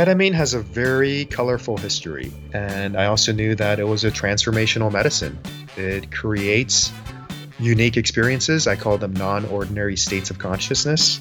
[0.00, 4.90] ketamine has a very colorful history, and I also knew that it was a transformational
[4.90, 5.38] medicine.
[5.76, 6.90] It creates
[7.58, 8.66] unique experiences.
[8.66, 11.20] I call them non ordinary states of consciousness.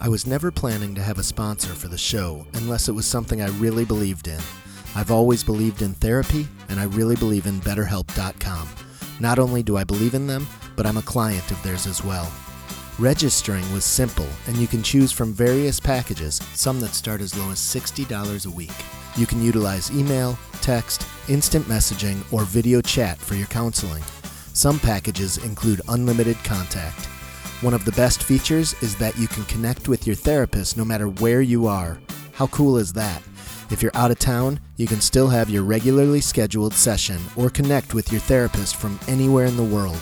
[0.00, 3.40] I was never planning to have a sponsor for the show unless it was something
[3.40, 4.40] I really believed in.
[4.96, 8.68] I've always believed in therapy, and I really believe in BetterHelp.com.
[9.20, 12.28] Not only do I believe in them, but I'm a client of theirs as well.
[12.98, 17.50] Registering was simple, and you can choose from various packages, some that start as low
[17.50, 18.70] as $60 a week.
[19.16, 24.02] You can utilize email, text, instant messaging, or video chat for your counseling.
[24.52, 27.06] Some packages include unlimited contact.
[27.62, 31.08] One of the best features is that you can connect with your therapist no matter
[31.08, 31.98] where you are.
[32.32, 33.22] How cool is that?
[33.70, 37.94] If you're out of town, you can still have your regularly scheduled session or connect
[37.94, 40.00] with your therapist from anywhere in the world.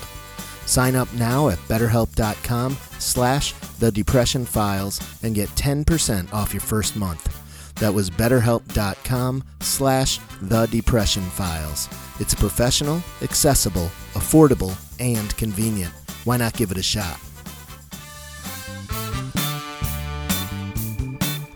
[0.70, 6.94] Sign up now at betterhelp.com slash the depression files and get 10% off your first
[6.94, 7.26] month.
[7.80, 11.88] That was betterhelp.com slash the depression files.
[12.20, 15.92] It's professional, accessible, affordable, and convenient.
[16.22, 17.18] Why not give it a shot?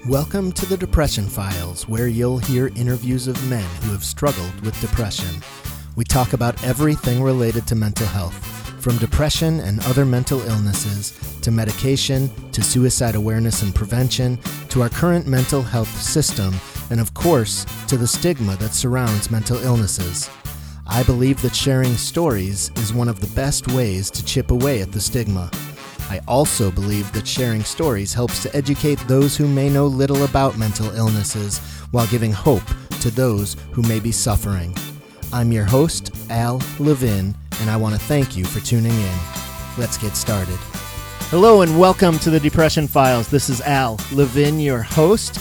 [0.09, 4.79] Welcome to the Depression Files, where you'll hear interviews of men who have struggled with
[4.81, 5.41] depression.
[5.95, 11.51] We talk about everything related to mental health, from depression and other mental illnesses, to
[11.51, 16.55] medication, to suicide awareness and prevention, to our current mental health system,
[16.91, 20.29] and of course, to the stigma that surrounds mental illnesses.
[20.87, 24.93] I believe that sharing stories is one of the best ways to chip away at
[24.93, 25.51] the stigma.
[26.11, 30.59] I also believe that sharing stories helps to educate those who may know little about
[30.59, 31.57] mental illnesses
[31.91, 32.69] while giving hope
[33.01, 34.77] to those who may be suffering.
[35.33, 39.19] I'm your host, Al Levin, and I want to thank you for tuning in.
[39.79, 40.59] Let's get started.
[41.31, 43.29] Hello, and welcome to the Depression Files.
[43.29, 45.41] This is Al Levin, your host.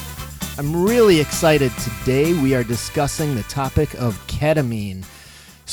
[0.58, 2.34] I'm really excited today.
[2.34, 5.06] We are discussing the topic of ketamine.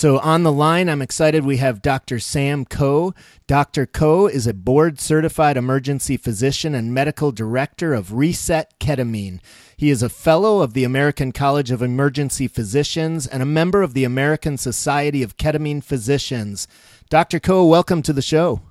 [0.00, 2.21] So, on the line, I'm excited we have Dr.
[2.21, 3.12] Sam Ko.
[3.47, 3.84] Dr.
[3.84, 9.41] Ko is a board certified emergency physician and medical director of Reset Ketamine.
[9.77, 13.93] He is a fellow of the American College of Emergency Physicians and a member of
[13.93, 16.67] the American Society of Ketamine Physicians.
[17.11, 17.38] Dr.
[17.38, 18.62] Ko, welcome to the show.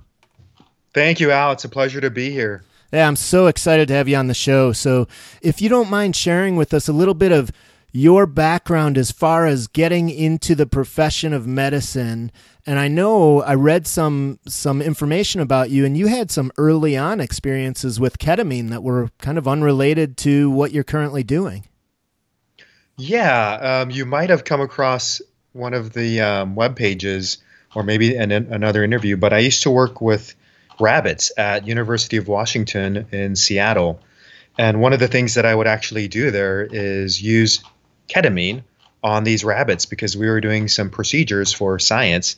[0.92, 1.52] Thank you, Al.
[1.52, 2.64] It's a pleasure to be here.
[2.92, 4.72] Yeah, I'm so excited to have you on the show.
[4.72, 5.06] So,
[5.42, 7.52] if you don't mind sharing with us a little bit of
[7.92, 12.30] your background as far as getting into the profession of medicine
[12.66, 16.96] and I know I read some some information about you and you had some early
[16.96, 21.64] on experiences with ketamine that were kind of unrelated to what you're currently doing.
[22.96, 27.38] Yeah, um, you might have come across one of the um, web pages
[27.74, 30.34] or maybe an, another interview, but I used to work with
[30.78, 34.00] rabbits at University of Washington in Seattle.
[34.58, 37.64] And one of the things that I would actually do there is use
[38.10, 38.62] ketamine
[39.02, 42.36] on these rabbits because we were doing some procedures for science.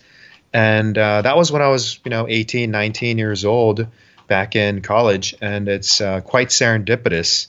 [0.52, 3.86] And uh, that was when I was, you know, 18, 19 years old
[4.28, 5.34] back in college.
[5.40, 7.48] And it's uh, quite serendipitous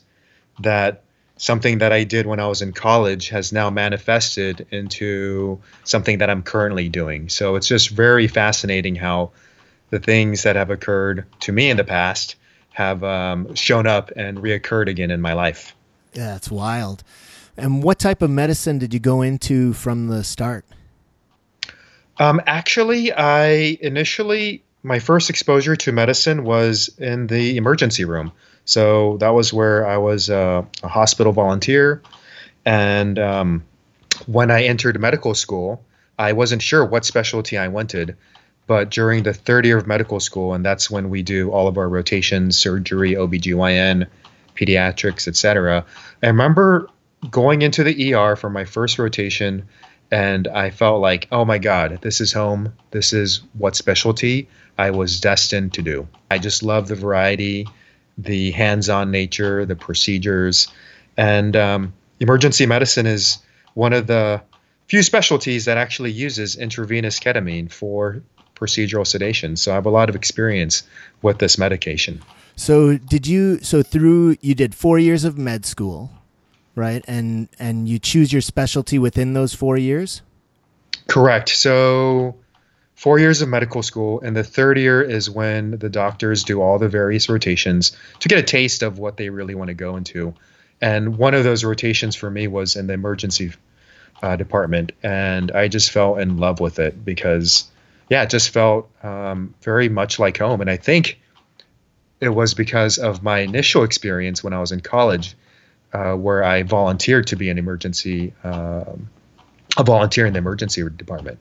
[0.61, 1.03] that
[1.37, 6.29] something that I did when I was in college has now manifested into something that
[6.29, 7.29] I'm currently doing.
[7.29, 9.31] So it's just very fascinating how
[9.89, 12.35] the things that have occurred to me in the past
[12.71, 15.75] have um, shown up and reoccurred again in my life.
[16.13, 17.03] Yeah, it's wild.
[17.57, 20.65] And what type of medicine did you go into from the start?
[22.17, 28.33] Um, actually, I initially my first exposure to medicine was in the emergency room.
[28.65, 32.01] So that was where I was a hospital volunteer,
[32.65, 33.63] and um,
[34.25, 35.83] when I entered medical school,
[36.17, 38.15] I wasn't sure what specialty I wanted.
[38.65, 41.77] But during the third year of medical school, and that's when we do all of
[41.77, 44.07] our rotations, surgery, OBGYN,
[44.55, 45.85] pediatrics, etc.
[46.21, 46.87] I remember
[47.29, 49.67] going into the ER for my first rotation,
[50.11, 52.73] and I felt like, oh my God, this is home.
[52.91, 54.47] This is what specialty
[54.77, 56.07] I was destined to do.
[56.29, 57.67] I just love the variety,
[58.17, 60.67] the hands on nature, the procedures.
[61.17, 63.39] And um, emergency medicine is
[63.73, 64.41] one of the
[64.87, 68.21] few specialties that actually uses intravenous ketamine for
[68.55, 69.55] procedural sedation.
[69.55, 70.83] So I have a lot of experience
[71.21, 72.21] with this medication.
[72.55, 76.11] So did you so through you did 4 years of med school
[76.75, 77.03] right?
[77.07, 80.21] And and you choose your specialty within those four years.
[81.07, 81.49] Correct.
[81.49, 82.35] So
[82.95, 86.79] four years of medical school, and the third year is when the doctors do all
[86.79, 90.33] the various rotations to get a taste of what they really want to go into.
[90.81, 93.51] And one of those rotations for me was in the emergency
[94.21, 97.65] uh, department, and I just fell in love with it because,
[98.09, 100.61] yeah, it just felt um, very much like home.
[100.61, 101.19] And I think
[102.19, 105.35] it was because of my initial experience when I was in college,
[105.93, 109.09] uh, where I volunteered to be an emergency, um,
[109.77, 111.39] a volunteer in the emergency department.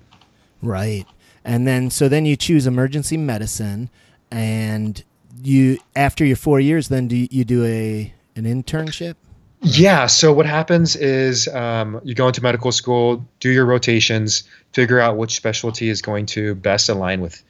[0.62, 1.06] Right.
[1.44, 3.90] And then, so then you choose emergency medicine,
[4.30, 5.02] and
[5.42, 9.16] you after your four years, then do you do a an internship?
[9.60, 10.06] Yeah.
[10.06, 15.16] So what happens is um, you go into medical school, do your rotations, figure out
[15.16, 17.42] which specialty is going to best align with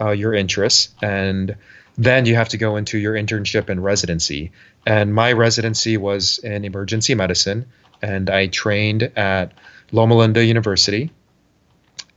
[0.00, 1.56] uh, your interests, and
[1.96, 4.52] then you have to go into your internship and residency.
[4.88, 7.66] And my residency was in emergency medicine,
[8.00, 9.52] and I trained at
[9.92, 11.10] Loma Linda University.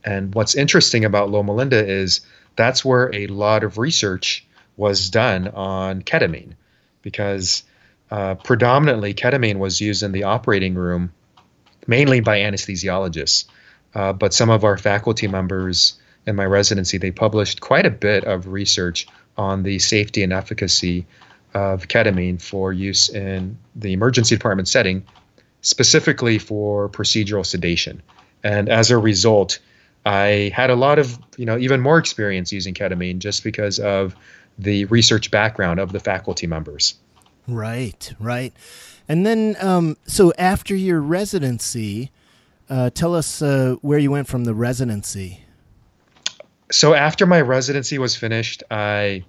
[0.02, 2.22] And what's interesting about Loma Linda is
[2.56, 4.46] that's where a lot of research
[4.78, 6.54] was done on ketamine
[7.02, 7.62] because
[8.10, 11.12] uh, predominantly ketamine was used in the operating room
[11.86, 13.44] mainly by anesthesiologists.
[13.94, 18.24] Uh, but some of our faculty members in my residency, they published quite a bit
[18.24, 21.04] of research on the safety and efficacy
[21.54, 25.04] of ketamine for use in the emergency department setting,
[25.60, 28.02] specifically for procedural sedation.
[28.42, 29.58] And as a result,
[30.04, 34.16] I had a lot of, you know, even more experience using ketamine just because of
[34.58, 36.94] the research background of the faculty members.
[37.46, 38.52] Right, right.
[39.08, 42.10] And then, um, so after your residency,
[42.70, 45.44] uh, tell us uh, where you went from the residency.
[46.70, 49.24] So after my residency was finished, I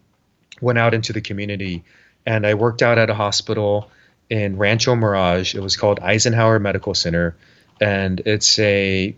[0.62, 1.84] went out into the community
[2.26, 3.90] and I worked out at a hospital
[4.30, 5.56] in Rancho Mirage.
[5.56, 7.36] It was called Eisenhower Medical Center,
[7.80, 9.16] and it's a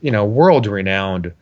[0.00, 1.32] you know world renowned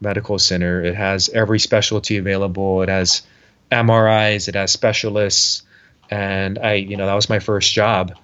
[0.00, 0.82] medical center.
[0.82, 2.82] It has every specialty available.
[2.82, 3.22] It has
[3.70, 4.48] MRIs.
[4.48, 5.62] It has specialists,
[6.10, 8.16] and I you know that was my first job,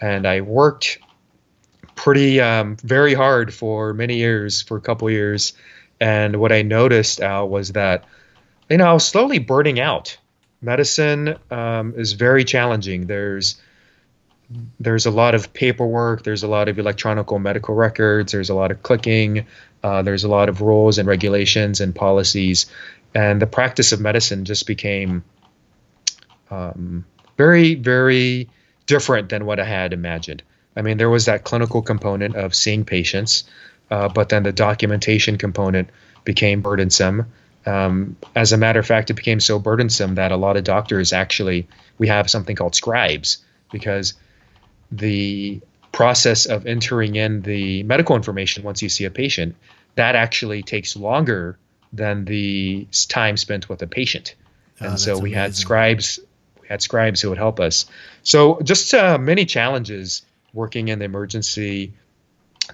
[0.00, 0.98] and I worked
[1.94, 5.54] pretty um, very hard for many years for a couple years.
[5.98, 8.04] And what I noticed, Al, was that
[8.68, 10.18] you know I was slowly burning out.
[10.60, 13.06] Medicine um, is very challenging.
[13.06, 13.60] There's
[14.78, 18.70] there's a lot of paperwork, there's a lot of electronic medical records, there's a lot
[18.70, 19.46] of clicking,
[19.82, 22.66] uh, there's a lot of rules and regulations and policies,
[23.12, 25.24] and the practice of medicine just became
[26.50, 27.04] um,
[27.36, 28.48] very, very
[28.86, 30.42] different than what I had imagined.
[30.76, 33.44] I mean, there was that clinical component of seeing patients,
[33.90, 35.90] uh, but then the documentation component
[36.24, 37.32] became burdensome.
[37.66, 41.12] Um, as a matter of fact, it became so burdensome that a lot of doctors
[41.12, 41.66] actually,
[41.98, 43.38] we have something called scribes
[43.72, 44.14] because
[44.92, 45.60] the
[45.90, 49.56] process of entering in the medical information once you see a patient,
[49.96, 51.58] that actually takes longer
[51.92, 54.34] than the time spent with a patient.
[54.80, 55.34] Oh, and so we amazing.
[55.34, 56.20] had scribes,
[56.60, 57.86] we had scribes who would help us.
[58.22, 60.22] So just uh, many challenges
[60.52, 61.94] working in the emergency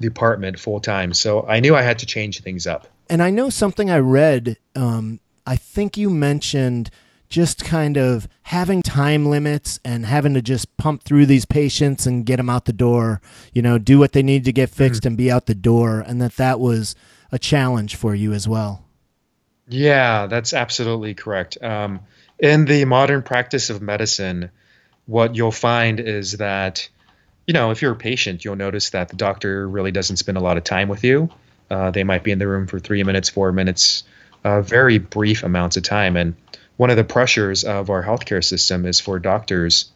[0.01, 1.15] department full time.
[1.15, 2.89] So I knew I had to change things up.
[3.09, 4.57] And I know something I read.
[4.75, 6.91] Um, I think you mentioned
[7.29, 12.27] just kind of having time limits and having to just pump through these patients and
[12.27, 13.23] get them out the door,
[13.55, 14.77] you know, do what they need to get mm-hmm.
[14.77, 15.09] fixed mm-hmm.
[15.09, 16.95] and be out the door, and that that was
[17.33, 18.85] a challenge for you as well.
[19.67, 21.57] Yeah, that's absolutely correct.
[21.63, 22.01] Um,
[22.39, 24.51] in the modern practice of medicine,
[25.07, 26.87] what you'll find is that,
[27.47, 30.43] you know, if you're a patient, you'll notice that the doctor really doesn't spend a
[30.43, 31.31] lot of time with you.
[31.73, 34.05] Uh, they might be in the room for three minutes, four minutes,
[34.45, 36.19] uh, very brief amounts of time.
[36.19, 36.35] And
[36.77, 39.91] one of the pressures of our healthcare system is for doctors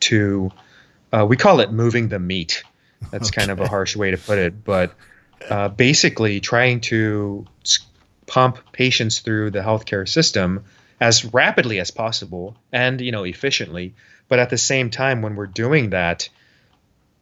[0.00, 0.50] to,
[1.12, 2.64] uh, we call it moving the meat.
[3.10, 3.42] That's okay.
[3.42, 4.94] kind of a harsh way to put it, but
[5.50, 7.44] uh, basically trying to
[8.26, 10.64] pump patients through the healthcare system
[11.00, 13.94] as rapidly as possible and you know efficiently.
[14.28, 16.30] But at the same time, when we're doing that,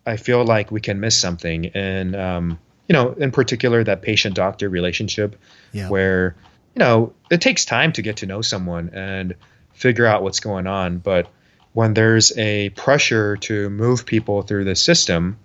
[0.07, 2.59] I feel like we can miss something, and um,
[2.89, 5.37] you know, in particular, that patient-doctor relationship,
[5.73, 5.89] yeah.
[5.89, 6.37] where
[6.75, 9.35] you know, it takes time to get to know someone and
[9.75, 10.99] figure out what's going on.
[10.99, 11.29] But
[11.73, 15.39] when there's a pressure to move people through the system,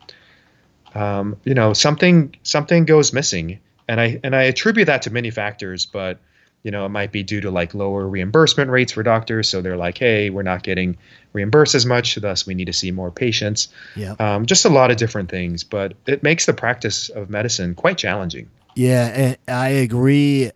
[0.95, 5.31] um, you know, something something goes missing, and I and I attribute that to many
[5.31, 6.19] factors, but
[6.63, 9.49] you know, it might be due to like lower reimbursement rates for doctors.
[9.49, 10.97] So they're like, hey, we're not getting
[11.33, 13.69] reimbursed as much, thus we need to see more patients.
[13.95, 14.15] Yeah.
[14.19, 17.97] Um, just a lot of different things, but it makes the practice of medicine quite
[17.97, 18.49] challenging.
[18.75, 20.51] Yeah, I agree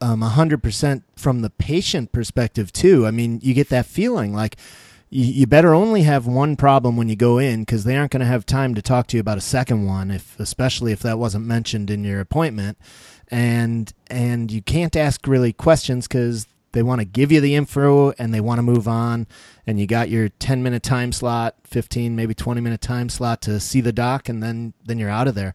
[0.00, 3.06] um, 100% from the patient perspective too.
[3.06, 4.56] I mean, you get that feeling like
[5.10, 8.20] you, you better only have one problem when you go in because they aren't going
[8.20, 11.18] to have time to talk to you about a second one, if especially if that
[11.18, 12.78] wasn't mentioned in your appointment,
[13.30, 18.12] and and you can't ask really questions because they want to give you the info
[18.18, 19.26] and they want to move on.
[19.66, 23.58] And you got your 10 minute time slot 15 maybe 20 minute time slot to
[23.58, 25.54] see the doc and then then you're out of there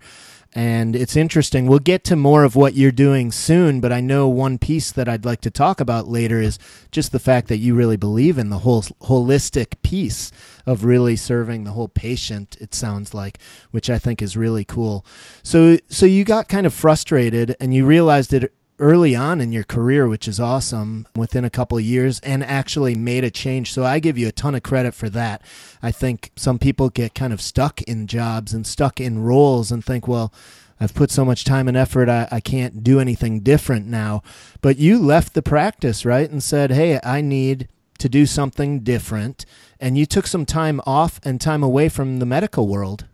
[0.53, 1.65] And it's interesting.
[1.65, 5.07] We'll get to more of what you're doing soon, but I know one piece that
[5.07, 6.59] I'd like to talk about later is
[6.91, 10.29] just the fact that you really believe in the whole holistic piece
[10.65, 13.39] of really serving the whole patient, it sounds like,
[13.71, 15.05] which I think is really cool.
[15.41, 19.63] So so you got kind of frustrated and you realized it early on in your
[19.63, 23.71] career, which is awesome, within a couple of years, and actually made a change.
[23.71, 25.41] So I give you a ton of credit for that.
[25.81, 29.85] I think some people get kind of stuck in jobs and stuck in roles and
[29.85, 30.33] think, well,
[30.79, 34.23] I've put so much time and effort, I, I can't do anything different now.
[34.61, 36.29] But you left the practice, right?
[36.29, 37.67] And said, hey, I need
[37.99, 39.45] to do something different.
[39.79, 43.05] And you took some time off and time away from the medical world.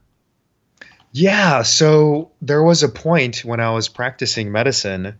[1.11, 1.63] Yeah.
[1.63, 5.17] So there was a point when I was practicing medicine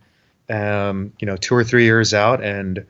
[0.48, 2.86] um, you know, two or three years out, and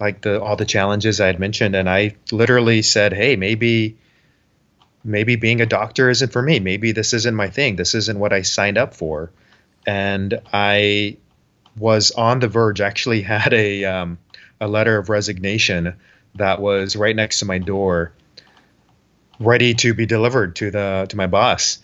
[0.00, 3.98] like the all the challenges I had mentioned, and I literally said, "Hey, maybe."
[5.04, 6.60] Maybe being a doctor isn't for me.
[6.60, 7.74] Maybe this isn't my thing.
[7.74, 9.32] This isn't what I signed up for.
[9.84, 11.16] And I
[11.76, 14.18] was on the verge, actually had a, um,
[14.60, 15.94] a letter of resignation
[16.36, 18.12] that was right next to my door,
[19.38, 21.78] ready to be delivered to the to my boss.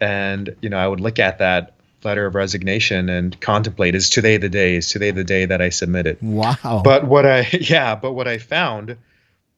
[0.00, 4.36] And you know, I would look at that letter of resignation and contemplate is today
[4.36, 6.22] the day is today the day that i submit it.
[6.22, 6.82] Wow.
[6.84, 8.96] But what i yeah but what i found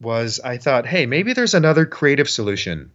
[0.00, 2.90] was i thought hey maybe there's another creative solution.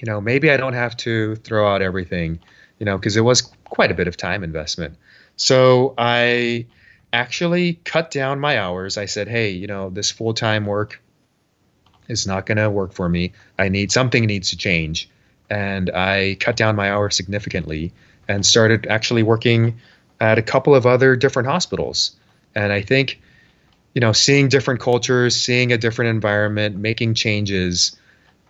[0.00, 2.40] You know maybe i don't have to throw out everything
[2.78, 4.96] you know because it was quite a bit of time investment.
[5.36, 6.66] So i
[7.12, 8.96] actually cut down my hours.
[8.96, 11.00] I said hey you know this full-time work
[12.08, 13.32] is not going to work for me.
[13.58, 15.08] I need something needs to change.
[15.50, 17.92] And i cut down my hours significantly
[18.28, 19.80] and started actually working
[20.20, 22.16] at a couple of other different hospitals.
[22.54, 23.20] And I think,
[23.94, 27.96] you know, seeing different cultures, seeing a different environment, making changes,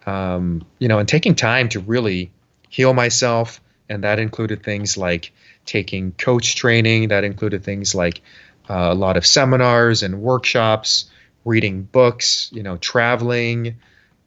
[0.07, 2.31] um, you know, and taking time to really
[2.69, 3.61] heal myself.
[3.88, 5.33] And that included things like
[5.64, 8.23] taking coach training, that included things like
[8.69, 11.11] uh, a lot of seminars and workshops,
[11.45, 13.76] reading books, you know, traveling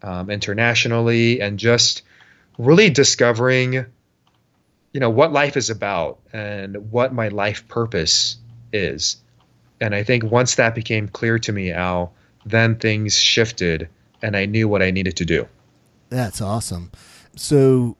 [0.03, 2.03] um, internationally, and just
[2.57, 3.85] really discovering
[4.93, 8.37] you know what life is about and what my life purpose
[8.73, 9.17] is.
[9.79, 12.13] And i think once that became clear to me al
[12.45, 13.89] then things shifted
[14.21, 15.47] and i knew what i needed to do.
[16.09, 16.91] That's awesome.
[17.35, 17.97] So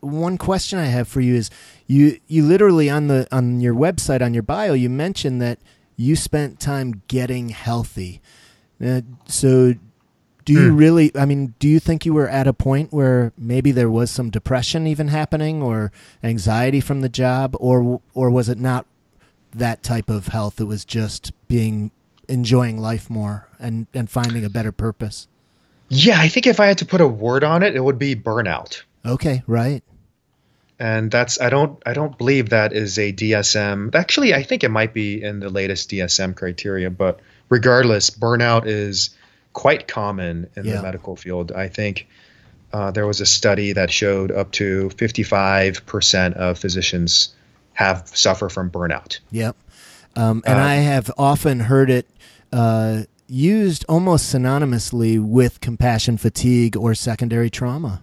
[0.00, 1.50] one question i have for you is
[1.86, 5.60] you you literally on the on your website on your bio you mentioned that
[5.96, 8.20] you spent time getting healthy.
[8.84, 9.74] Uh, so
[10.44, 10.76] do you hmm.
[10.76, 11.12] really?
[11.16, 14.30] I mean, do you think you were at a point where maybe there was some
[14.30, 18.86] depression even happening, or anxiety from the job, or or was it not
[19.54, 20.60] that type of health?
[20.60, 21.90] It was just being
[22.28, 25.28] enjoying life more and and finding a better purpose.
[25.88, 28.16] Yeah, I think if I had to put a word on it, it would be
[28.16, 28.82] burnout.
[29.04, 29.82] Okay, right.
[30.78, 33.94] And that's I don't I don't believe that is a DSM.
[33.94, 39.10] Actually, I think it might be in the latest DSM criteria, but regardless, burnout is
[39.52, 40.76] quite common in yeah.
[40.76, 41.52] the medical field.
[41.52, 42.08] I think
[42.72, 47.34] uh, there was a study that showed up to 55% of physicians
[47.74, 49.18] have suffer from burnout.
[49.30, 49.56] Yep.
[50.16, 52.06] Um, and uh, I have often heard it
[52.52, 58.02] uh, used almost synonymously with compassion fatigue or secondary trauma.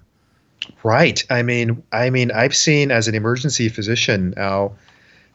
[0.83, 1.23] Right.
[1.29, 4.73] I mean, I mean, I've seen as an emergency physician now.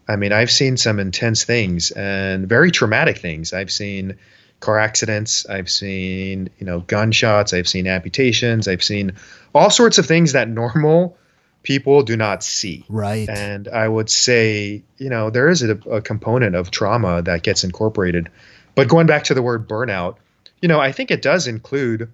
[0.06, 3.52] I mean, I've seen some intense things and very traumatic things.
[3.52, 4.16] I've seen
[4.64, 5.46] car accidents.
[5.46, 7.52] I've seen, you know, gunshots.
[7.52, 8.66] I've seen amputations.
[8.66, 9.12] I've seen
[9.54, 11.16] all sorts of things that normal
[11.62, 12.84] people do not see.
[12.88, 13.28] Right.
[13.28, 17.64] And I would say, you know, there is a, a component of trauma that gets
[17.64, 18.30] incorporated.
[18.74, 20.16] But going back to the word burnout,
[20.60, 22.10] you know, I think it does include.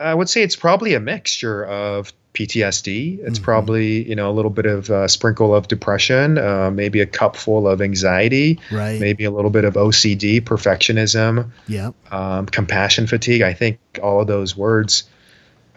[0.00, 3.20] I would say it's probably a mixture of PTSD.
[3.20, 3.44] It's mm-hmm.
[3.44, 7.36] probably you know a little bit of a sprinkle of depression, uh, maybe a cup
[7.36, 9.00] full of anxiety, right.
[9.00, 13.42] maybe a little bit of OCD, perfectionism, yeah, um, compassion fatigue.
[13.42, 15.04] I think all of those words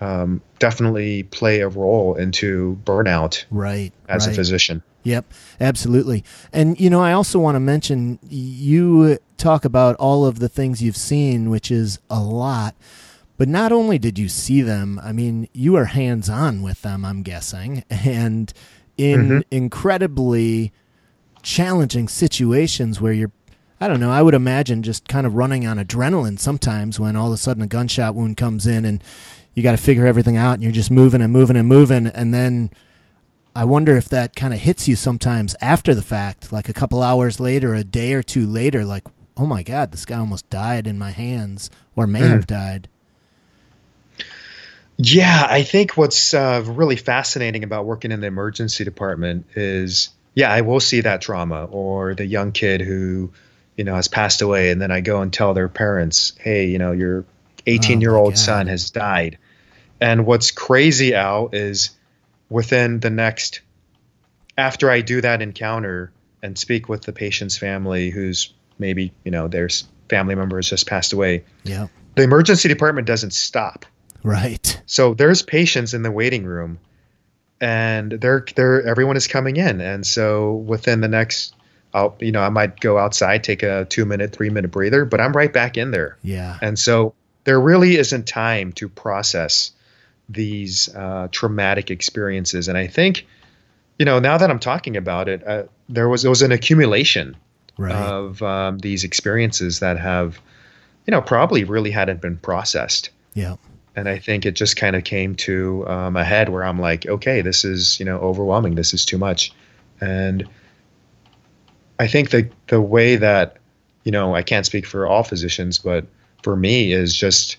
[0.01, 3.93] um, definitely play a role into burnout, right?
[4.09, 4.33] As right.
[4.33, 4.83] a physician.
[5.03, 6.23] Yep, absolutely.
[6.51, 10.83] And you know, I also want to mention you talk about all of the things
[10.83, 12.75] you've seen, which is a lot.
[13.37, 17.05] But not only did you see them, I mean, you are hands on with them,
[17.05, 18.51] I'm guessing, and
[18.97, 19.39] in mm-hmm.
[19.51, 20.73] incredibly
[21.43, 23.31] challenging situations where you're,
[23.79, 27.27] I don't know, I would imagine just kind of running on adrenaline sometimes when all
[27.27, 29.03] of a sudden a gunshot wound comes in and
[29.53, 32.07] you got to figure everything out and you're just moving and moving and moving.
[32.07, 32.71] And then
[33.55, 37.03] I wonder if that kind of hits you sometimes after the fact, like a couple
[37.03, 39.03] hours later, a day or two later, like,
[39.35, 42.29] oh my God, this guy almost died in my hands or may mm.
[42.29, 42.89] have died.
[44.97, 50.51] Yeah, I think what's uh, really fascinating about working in the emergency department is, yeah,
[50.51, 53.31] I will see that trauma or the young kid who,
[53.75, 56.79] you know, has passed away, and then I go and tell their parents, hey, you
[56.79, 57.25] know, your
[57.67, 59.37] 18 year old son has died.
[60.01, 61.91] And what's crazy, Al, is
[62.49, 63.61] within the next,
[64.57, 66.11] after I do that encounter
[66.41, 69.69] and speak with the patient's family, who's maybe, you know, their
[70.09, 71.45] family member has just passed away.
[71.63, 71.87] Yeah.
[72.15, 73.85] The emergency department doesn't stop
[74.23, 74.76] Right.
[74.87, 76.79] So there's patients in the waiting room,
[77.61, 81.53] and they're they're everyone is coming in, and so within the next,
[81.93, 85.21] I'll you know I might go outside, take a two minute, three minute breather, but
[85.21, 86.57] I'm right back in there, Yeah.
[86.61, 87.13] and so
[87.43, 89.71] there really isn't time to process
[90.29, 93.25] these uh, traumatic experiences, and I think,
[93.97, 97.35] you know, now that I'm talking about it, uh, there was there was an accumulation
[97.79, 97.93] Right.
[97.93, 100.39] of um, these experiences that have,
[101.05, 103.57] you know, probably really hadn't been processed yeah.
[103.97, 107.07] And I think it just kind of came to um, a head where I'm like,
[107.07, 108.75] okay, this is you know overwhelming.
[108.75, 109.51] This is too much,
[109.99, 110.47] and
[111.99, 113.57] I think the the way that
[114.03, 116.05] you know I can't speak for all physicians, but
[116.43, 117.57] for me is just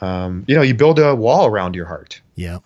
[0.00, 2.58] um, you know you build a wall around your heart, Yeah.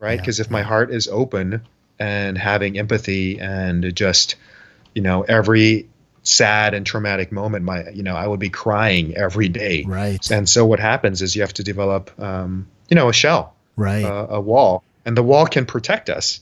[0.00, 0.14] right?
[0.14, 0.20] Yeah.
[0.20, 1.62] Because if my heart is open
[1.98, 4.36] and having empathy and just
[4.94, 5.86] you know every
[6.22, 10.30] sad and traumatic moment my you know i would be crying every day Right.
[10.30, 14.04] and so what happens is you have to develop, um, you know, a shell, Right.
[14.04, 16.40] uh, a wall, and the wall can protect us,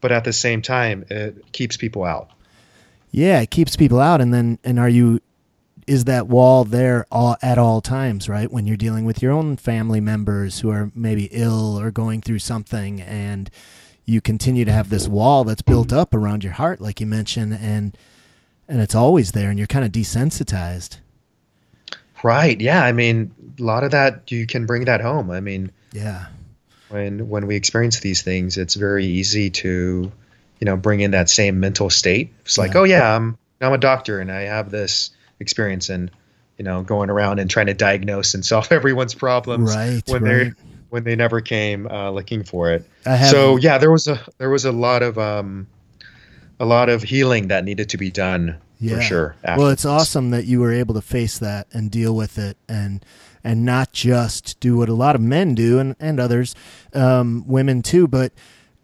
[0.00, 2.30] but at the same time, it keeps people out.
[3.12, 3.40] yeah.
[3.40, 5.20] It keeps people out, and then and are you?
[5.86, 8.28] Is that wall there all at all times?
[8.28, 12.20] Right when you're dealing with your own family members who are maybe ill or going
[12.22, 13.50] through something, and
[14.06, 17.58] you continue to have this wall that's built up around your heart, like you mentioned,
[17.60, 17.96] and
[18.70, 20.96] and it's always there, and you're kind of desensitized.
[22.22, 22.60] Right?
[22.60, 22.82] Yeah.
[22.82, 25.30] I mean, a lot of that you can bring that home.
[25.30, 26.26] I mean, Yeah.
[26.88, 30.12] when when we experience these things, it's very easy to,
[30.60, 32.32] you know, bring in that same mental state.
[32.44, 32.80] It's like, Yeah.
[32.80, 35.10] oh yeah, I'm I'm a doctor and I have this
[35.40, 36.10] experience and
[36.58, 40.02] you know going around and trying to diagnose and solve everyone's problems Right.
[40.06, 40.30] when right.
[40.30, 40.52] they
[40.90, 42.84] when they never came uh, looking for it.
[43.30, 45.66] So yeah, there was a there was a lot of um,
[46.60, 48.58] a lot of healing that needed to be done
[48.96, 49.36] for sure.
[49.58, 53.04] Well, it's awesome that you were able to face that and deal with it and
[53.42, 56.54] and not just do what a lot of men do and, and others,
[56.92, 58.32] um, women too, but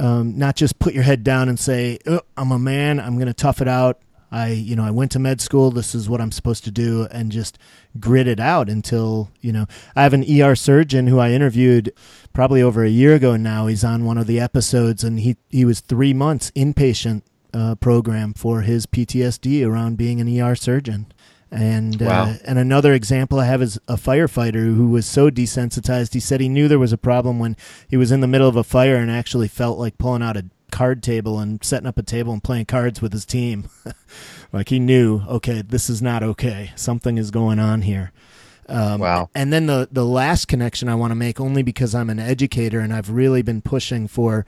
[0.01, 3.27] um, not just put your head down and say, oh, I'm a man, I'm going
[3.27, 4.01] to tough it out.
[4.33, 5.71] I, you know, I went to med school.
[5.71, 7.59] This is what I'm supposed to do, and just
[8.01, 11.93] grit it out until, you know, I have an ER surgeon who I interviewed
[12.33, 13.67] probably over a year ago now.
[13.67, 17.23] He's on one of the episodes, and he he was three months inpatient
[17.57, 21.07] uh, program for his PTSD around being an ER surgeon.
[21.51, 22.25] And Wow.
[22.25, 26.12] uh, and another example I have is a firefighter who was so desensitized.
[26.12, 27.57] He said he knew there was a problem when
[27.88, 30.47] he was in the middle of a fire and actually felt like pulling out a
[30.73, 33.69] card table and setting up a table and playing cards with his team.
[34.53, 36.73] like he knew, okay, this is not okay.
[36.75, 38.11] Something is going on here.
[38.69, 39.31] Um, Wow.
[39.35, 42.81] And then the the last connection I want to make, only because I'm an educator
[42.81, 44.45] and I've really been pushing for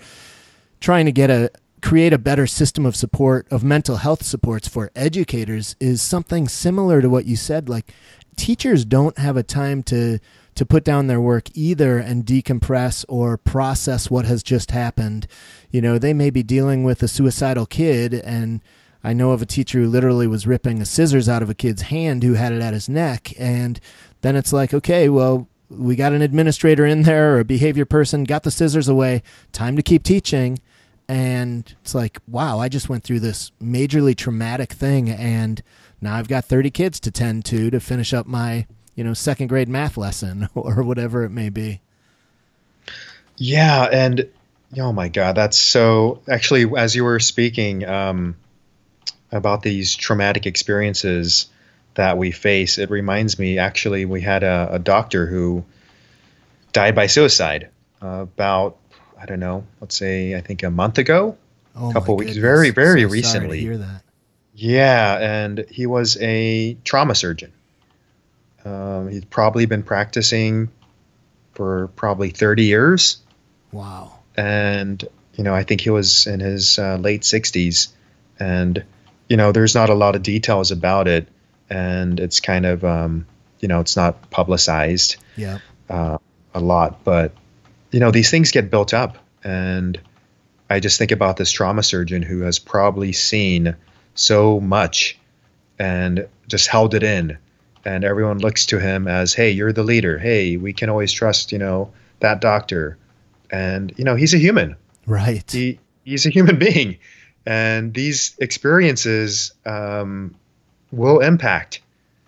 [0.80, 1.50] trying to get a
[1.82, 7.00] create a better system of support of mental health supports for educators is something similar
[7.00, 7.68] to what you said.
[7.68, 7.92] Like
[8.36, 10.18] teachers don't have a time to
[10.54, 15.26] to put down their work either and decompress or process what has just happened.
[15.70, 18.60] You know they may be dealing with a suicidal kid and
[19.04, 21.82] I know of a teacher who literally was ripping a scissors out of a kid's
[21.82, 23.80] hand who had it at his neck and
[24.22, 28.24] then it's like okay well we got an administrator in there or a behavior person
[28.24, 30.58] got the scissors away time to keep teaching
[31.08, 35.62] and it's like wow i just went through this majorly traumatic thing and
[36.00, 39.46] now i've got 30 kids to tend to to finish up my you know second
[39.46, 41.80] grade math lesson or whatever it may be
[43.36, 44.28] Yeah, and
[44.76, 46.20] oh my god, that's so.
[46.28, 48.36] Actually, as you were speaking um,
[49.30, 51.46] about these traumatic experiences
[51.94, 53.58] that we face, it reminds me.
[53.58, 55.64] Actually, we had a, a doctor who
[56.72, 58.76] died by suicide about
[59.20, 61.36] I don't know, let's say I think a month ago.
[61.76, 63.60] oh Couple weeks, very, very So recently.
[63.60, 64.02] hear that
[64.54, 67.52] Yeah, and he was a trauma surgeon.
[68.64, 70.68] Um, he'd probably been practicing
[71.58, 73.18] for probably 30 years.
[73.72, 75.02] wow And,
[75.34, 77.88] you know, I think he was in his uh, late 60s.
[78.38, 78.84] And,
[79.28, 81.26] you know, there's not a lot of details about it.
[81.68, 83.26] And it's kind of, um,
[83.60, 85.58] you know, it's not publicized yeah
[85.90, 86.18] uh,
[86.54, 87.02] a lot.
[87.04, 87.32] But,
[87.90, 89.18] you know, these things get built up.
[89.44, 90.00] And
[90.68, 93.76] I just think about this trauma surgeon who has probably seen
[94.14, 95.18] so much
[95.78, 97.38] and just held it in.
[97.84, 100.18] And everyone looks to him as, hey, you're the leader.
[100.18, 102.98] Hey, we can always trust, you know, that doctor,
[103.50, 104.76] and you know he's a human.
[105.06, 105.48] Right.
[105.50, 106.98] He he's a human being,
[107.46, 110.34] and these experiences um,
[110.90, 111.80] will impact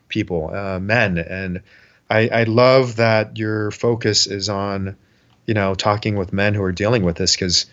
[0.09, 1.63] people, uh, men, and
[2.09, 4.97] I, I love that your focus is on,
[5.51, 7.67] you know, talking with men who are dealing with this because,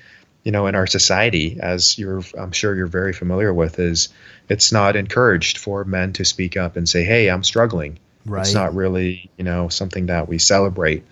[0.44, 4.10] you know, in our society, as you're, I'm sure you're very familiar with, is
[4.50, 8.42] it's not encouraged for men to speak up and say, "Hey, I'm struggling." Right.
[8.42, 11.04] It's not really, you know, something that we celebrate,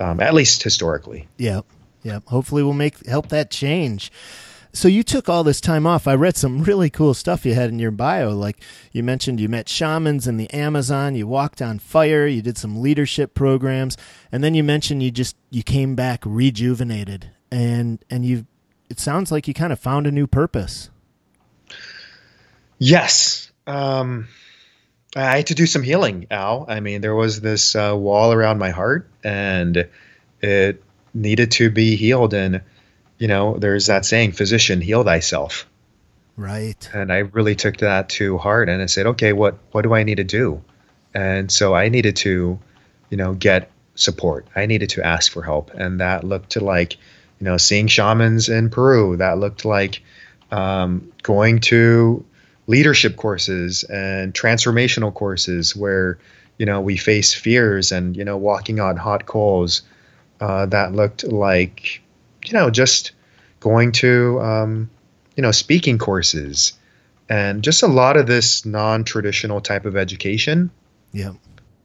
[0.00, 1.28] um, at least historically.
[1.36, 1.66] Yep.
[2.04, 2.22] Yep.
[2.28, 4.10] Hopefully, we'll make help that change.
[4.72, 6.06] So you took all this time off.
[6.06, 8.30] I read some really cool stuff you had in your bio.
[8.30, 8.60] Like
[8.92, 11.14] you mentioned, you met shamans in the Amazon.
[11.14, 12.26] You walked on fire.
[12.26, 13.96] You did some leadership programs,
[14.30, 18.46] and then you mentioned you just you came back rejuvenated, and and you.
[18.90, 20.88] It sounds like you kind of found a new purpose.
[22.78, 23.50] Yes.
[23.66, 24.28] Um,
[25.14, 26.64] I had to do some healing, Al.
[26.68, 29.88] I mean, there was this uh, wall around my heart, and
[30.40, 32.34] it needed to be healed.
[32.34, 32.62] And
[33.18, 35.66] you know, there's that saying, physician, heal thyself.
[36.36, 36.88] Right.
[36.94, 40.04] And I really took that to heart and I said, okay, what, what do I
[40.04, 40.62] need to do?
[41.12, 42.58] And so I needed to,
[43.10, 44.46] you know, get support.
[44.54, 45.74] I needed to ask for help.
[45.74, 46.94] And that looked to like,
[47.40, 49.16] you know, seeing shamans in Peru.
[49.16, 50.02] That looked like
[50.52, 52.24] um, going to
[52.68, 56.18] leadership courses and transformational courses where,
[56.56, 59.82] you know, we face fears and, you know, walking on hot coals.
[60.40, 62.00] Uh, that looked like
[62.44, 63.12] you know, just
[63.60, 64.90] going to, um,
[65.36, 66.74] you know, speaking courses
[67.28, 70.70] and just a lot of this non traditional type of education
[71.12, 71.32] yeah.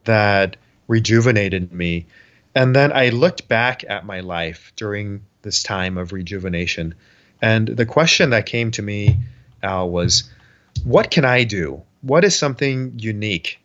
[0.04, 0.56] that
[0.88, 2.06] rejuvenated me.
[2.54, 6.94] And then I looked back at my life during this time of rejuvenation.
[7.42, 9.18] And the question that came to me,
[9.62, 10.30] Al, was
[10.84, 11.82] what can I do?
[12.00, 13.60] What is something unique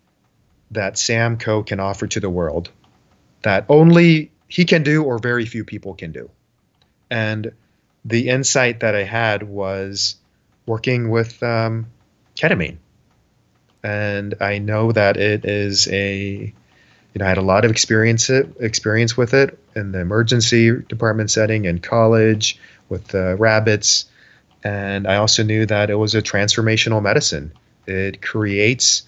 [0.71, 2.69] that Sam Ko can offer to the world
[3.41, 6.29] that only he can do or very few people can do?
[7.09, 7.51] And
[8.05, 10.15] the insight that I had was
[10.65, 11.87] working with um,
[12.35, 12.77] ketamine.
[13.83, 16.53] And I know that it is a,
[17.13, 20.71] you know, I had a lot of experience it, experience with it in the emergency
[20.71, 24.05] department setting in college with the rabbits.
[24.63, 27.53] And I also knew that it was a transformational medicine.
[27.87, 29.03] It creates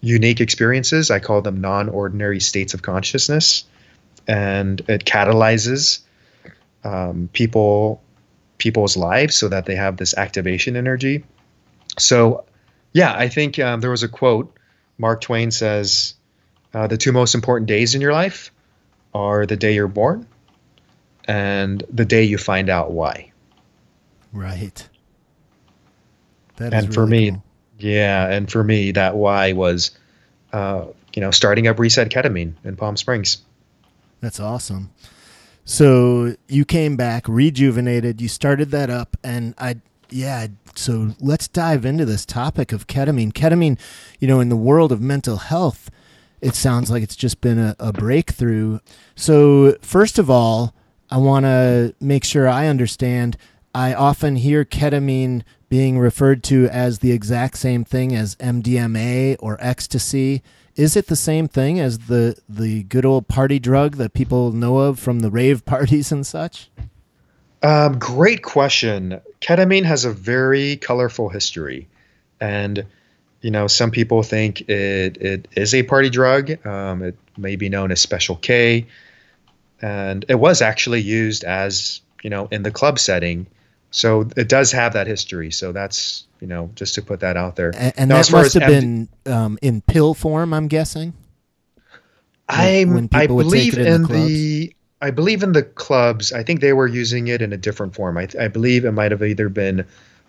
[0.00, 1.10] unique experiences.
[1.10, 3.64] I call them non ordinary states of consciousness.
[4.28, 6.00] And it catalyzes
[6.84, 8.02] um, people
[8.58, 11.24] people's lives so that they have this activation energy.
[11.98, 12.44] So,
[12.92, 14.56] yeah, I think um, there was a quote.
[14.98, 16.14] Mark Twain says,
[16.72, 18.52] uh, "The two most important days in your life
[19.12, 20.26] are the day you're born
[21.24, 23.32] and the day you find out why."
[24.32, 24.88] Right.
[26.56, 27.42] That and for me, cool.
[27.78, 29.90] yeah, and for me, that why was,
[30.52, 33.38] uh, you know, starting up Reset Ketamine in Palm Springs.
[34.20, 34.90] That's awesome.
[35.64, 38.20] So you came back rejuvenated.
[38.20, 39.76] You started that up, and I,
[40.10, 40.48] yeah.
[40.74, 43.32] So let's dive into this topic of ketamine.
[43.32, 43.78] Ketamine,
[44.18, 45.90] you know, in the world of mental health,
[46.40, 48.80] it sounds like it's just been a, a breakthrough.
[49.14, 50.74] So first of all,
[51.10, 53.36] I want to make sure I understand.
[53.74, 59.56] I often hear ketamine being referred to as the exact same thing as MDMA or
[59.60, 60.42] ecstasy.
[60.74, 64.78] Is it the same thing as the the good old party drug that people know
[64.78, 66.70] of from the rave parties and such?
[67.62, 69.20] Um, great question.
[69.40, 71.88] Ketamine has a very colorful history,
[72.40, 72.86] and
[73.40, 76.66] you know some people think it it is a party drug.
[76.66, 78.86] Um, it may be known as Special K,
[79.80, 83.46] and it was actually used as you know in the club setting.
[83.90, 85.50] So it does have that history.
[85.50, 87.70] So that's you know, just to put that out there.
[87.76, 91.14] And, and now, that must have been um, in pill form, I'm guessing.
[92.48, 96.32] I I believe in, in the, the, I believe in the clubs.
[96.32, 98.18] I think they were using it in a different form.
[98.18, 99.86] I, I believe it might have either been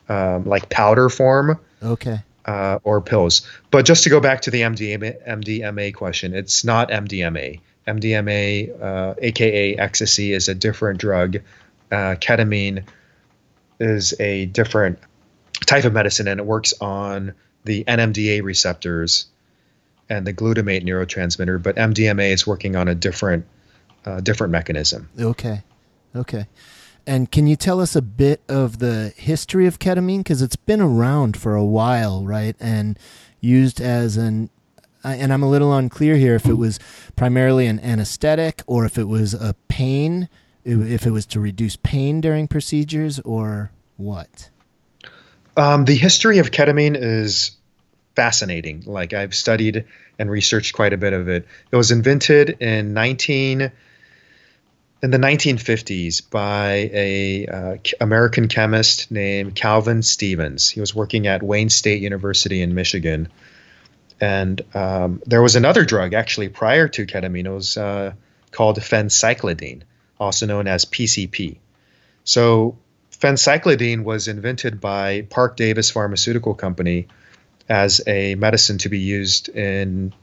[0.08, 1.60] um, like powder form.
[1.82, 2.20] Okay.
[2.46, 3.48] Uh, or pills.
[3.72, 7.60] But just to go back to the MDMA, MDMA question, it's not MDMA.
[7.88, 11.38] MDMA, uh, aka ecstasy, is a different drug.
[11.92, 12.84] Uh, ketamine
[13.80, 15.00] is a different
[15.66, 19.28] type of medicine, and it works on the NMDA receptors
[20.10, 21.62] and the glutamate neurotransmitter.
[21.62, 23.46] But MDMA is working on a different
[24.06, 25.10] uh, different mechanism.
[25.20, 25.64] Okay,
[26.16, 26.48] okay.
[27.06, 30.82] And can you tell us a bit of the history of ketamine because it's been
[30.82, 32.56] around for a while, right?
[32.60, 32.98] And
[33.42, 34.50] used as an
[35.04, 36.80] and I'm a little unclear here if it was
[37.18, 40.30] primarily an anesthetic or if it was a pain,
[40.64, 44.50] if it was to reduce pain during procedures or what.
[45.56, 47.52] Um, the history of ketamine is
[48.16, 48.84] fascinating.
[48.86, 49.86] Like I've studied
[50.18, 51.48] and researched quite a bit of it.
[51.72, 53.72] It was invented in 19.
[55.04, 60.70] in the 1950s by a uh, American chemist named Calvin Stevens.
[60.70, 63.28] He was working at Wayne State University in Michigan,
[64.22, 67.46] and um, there was another drug actually prior to ketamine.
[67.46, 68.14] It was uh,
[68.52, 69.82] called phencyclidine,
[70.20, 71.58] also known as PCP.
[72.24, 72.78] So
[73.24, 77.08] phencyclidine was invented by Parke-Davis Pharmaceutical Company
[77.70, 80.14] as a medicine to be used in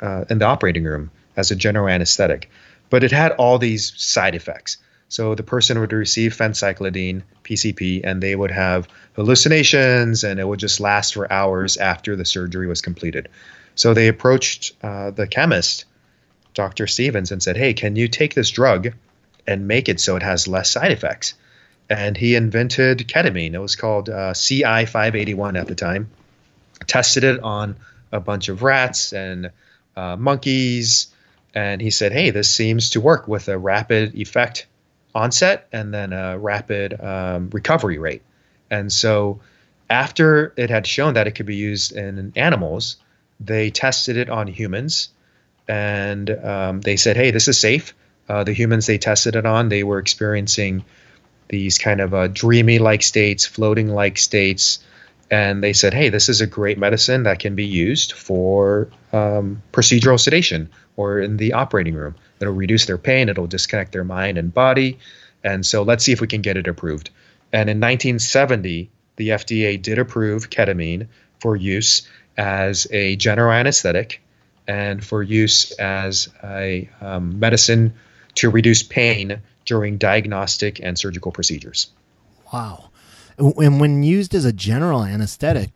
[0.00, 2.50] uh, in the operating room as a general anesthetic,
[2.90, 4.78] but it had all these side effects.
[5.08, 10.58] So the person would receive phencyclidine, PCP, and they would have hallucinations, and it would
[10.58, 13.28] just last for hours after the surgery was completed.
[13.76, 15.84] So they approached uh, the chemist,
[16.54, 16.88] Dr.
[16.88, 18.94] Stevens, and said, "Hey, can you take this drug
[19.46, 21.34] and make it so it has less side effects?"
[21.90, 23.54] And he invented ketamine.
[23.54, 26.10] It was called uh, CI 581 at the time.
[26.86, 27.76] Tested it on
[28.12, 29.50] a bunch of rats and
[29.96, 31.08] uh, monkeys,
[31.54, 34.66] and he said, "Hey, this seems to work with a rapid effect
[35.14, 38.22] onset and then a rapid um, recovery rate.
[38.70, 39.40] And so,
[39.90, 42.96] after it had shown that it could be used in animals,
[43.40, 45.08] they tested it on humans,
[45.66, 47.94] and um, they said, "Hey, this is safe."
[48.28, 50.84] Uh, the humans they tested it on, they were experiencing
[51.48, 54.80] these kind of uh, dreamy-like states, floating-like states,
[55.30, 59.62] and they said, "Hey, this is a great medicine that can be used for um,
[59.72, 62.14] procedural sedation or in the operating room.
[62.40, 63.28] It'll reduce their pain.
[63.28, 64.98] It'll disconnect their mind and body.
[65.44, 67.10] And so let's see if we can get it approved."
[67.52, 71.08] And in 1970, the FDA did approve ketamine
[71.40, 72.06] for use
[72.36, 74.22] as a general anesthetic
[74.66, 77.94] and for use as a um, medicine
[78.36, 81.90] to reduce pain during diagnostic and surgical procedures.
[82.52, 82.88] Wow.
[83.36, 85.70] And when used as a general anesthetic,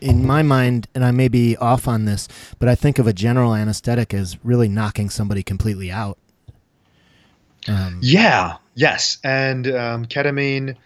[0.00, 2.26] in my mind, and I may be off on this,
[2.58, 6.16] but I think of a general anesthetic as really knocking somebody completely out.
[7.66, 9.18] Um, yeah, yes.
[9.22, 10.76] And um, ketamine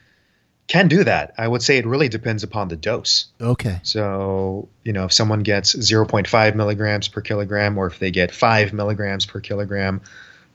[0.66, 1.34] can do that.
[1.38, 3.26] I would say it really depends upon the dose.
[3.40, 3.78] Okay.
[3.84, 8.72] So, you know, if someone gets 0.5 milligrams per kilogram or if they get 5
[8.72, 10.00] milligrams per kilogram,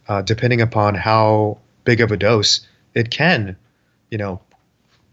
[0.09, 3.55] uh, depending upon how big of a dose, it can,
[4.11, 4.41] you know,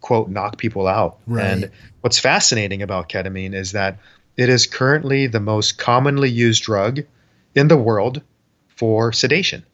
[0.01, 1.19] quote knock people out.
[1.25, 1.47] Right.
[1.47, 3.99] And what's fascinating about ketamine is that
[4.37, 7.03] it is currently the most commonly used drug
[7.55, 8.23] in the world
[8.67, 9.65] for sedation.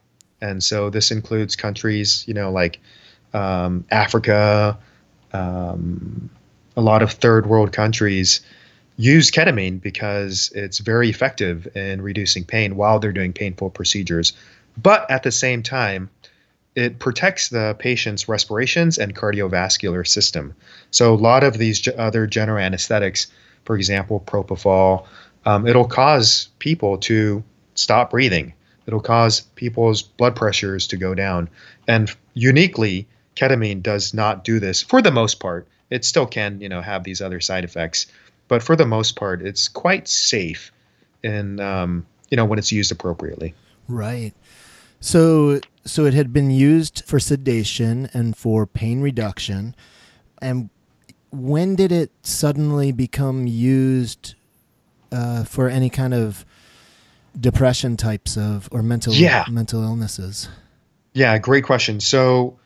[0.42, 2.80] And so this includes countries, you know, like
[3.32, 4.78] um, Africa,
[5.32, 6.28] um,
[6.76, 8.42] a lot of third world countries
[8.98, 14.34] use ketamine because it's very effective in reducing pain while they're doing painful procedures.
[14.76, 16.10] But at the same time,
[16.80, 20.54] it protects the patient's respirations and cardiovascular system.
[20.90, 23.26] So a lot of these other general anesthetics,
[23.64, 25.06] for example, propofol,
[25.44, 28.54] um, it'll cause people to stop breathing.
[28.86, 31.50] It'll cause people's blood pressures to go down.
[31.86, 35.68] And uniquely, ketamine does not do this for the most part.
[35.90, 38.06] It still can, you know, have these other side effects,
[38.48, 40.72] but for the most part, it's quite safe
[41.22, 43.54] in, um, you know, when it's used appropriately.
[43.86, 44.32] Right.
[45.00, 49.74] So so it had been used for sedation and for pain reduction.
[50.42, 50.70] And
[51.30, 54.34] when did it suddenly become used
[55.12, 56.44] uh, for any kind of
[57.38, 59.44] depression types of or mental yeah.
[59.50, 60.48] mental illnesses?
[61.12, 62.00] Yeah, great question.
[62.00, 62.58] So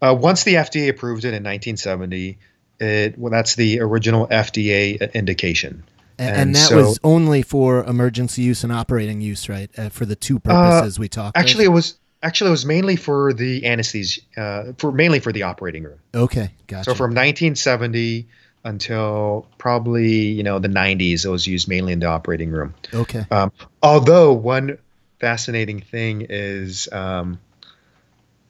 [0.00, 2.38] uh, once the FDA approved it in 1970,
[2.80, 5.84] it well, that's the original FDA indication.
[6.16, 9.68] And, and, and that so, was only for emergency use and operating use, right?
[9.76, 11.36] Uh, for the two purposes uh, we talked.
[11.36, 11.40] About.
[11.40, 11.72] Actually, of?
[11.72, 15.84] it was actually it was mainly for the anesthesia, uh, for mainly for the operating
[15.84, 15.98] room.
[16.14, 16.84] Okay, gotcha.
[16.84, 18.26] So from 1970
[18.64, 22.74] until probably you know the 90s, it was used mainly in the operating room.
[22.92, 23.26] Okay.
[23.30, 24.78] Um, although one
[25.20, 27.38] fascinating thing is um,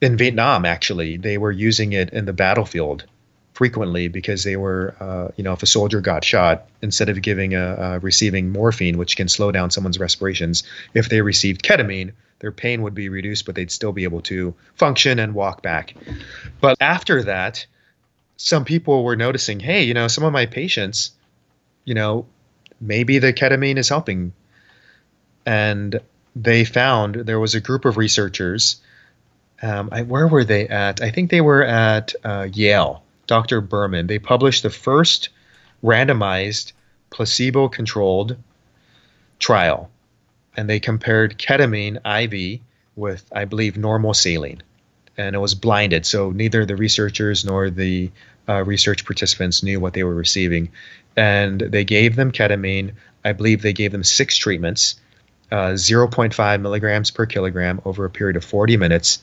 [0.01, 3.05] in Vietnam, actually, they were using it in the battlefield
[3.55, 7.55] frequently because they were, uh, you know, if a soldier got shot, instead of giving
[7.55, 10.63] a, a, receiving morphine, which can slow down someone's respirations,
[10.93, 14.53] if they received ketamine, their pain would be reduced, but they'd still be able to
[14.75, 15.95] function and walk back.
[16.59, 17.65] But after that,
[18.35, 21.11] some people were noticing, hey, you know, some of my patients,
[21.85, 22.25] you know,
[22.81, 24.33] maybe the ketamine is helping.
[25.45, 26.01] And
[26.35, 28.81] they found there was a group of researchers.
[29.61, 31.01] Um, I, where were they at?
[31.01, 33.61] I think they were at uh, Yale Dr.
[33.61, 35.29] Berman, they published the first
[35.83, 36.73] randomized
[37.09, 38.37] placebo controlled
[39.39, 39.89] trial.
[40.57, 42.61] And they compared ketamine IV
[42.95, 44.63] with, I believe, normal saline.
[45.17, 46.05] And it was blinded.
[46.05, 48.11] So neither the researchers nor the
[48.47, 50.71] uh, research participants knew what they were receiving.
[51.15, 52.93] And they gave them ketamine.
[53.23, 54.95] I believe they gave them six treatments,
[55.51, 59.19] uh, 0.5 milligrams per kilogram over a period of 40 minutes.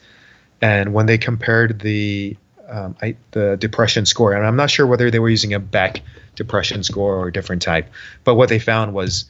[0.61, 2.37] And when they compared the
[2.73, 6.01] um, I, the depression score, and I'm not sure whether they were using a Beck
[6.35, 7.89] depression score or a different type,
[8.25, 9.27] but what they found was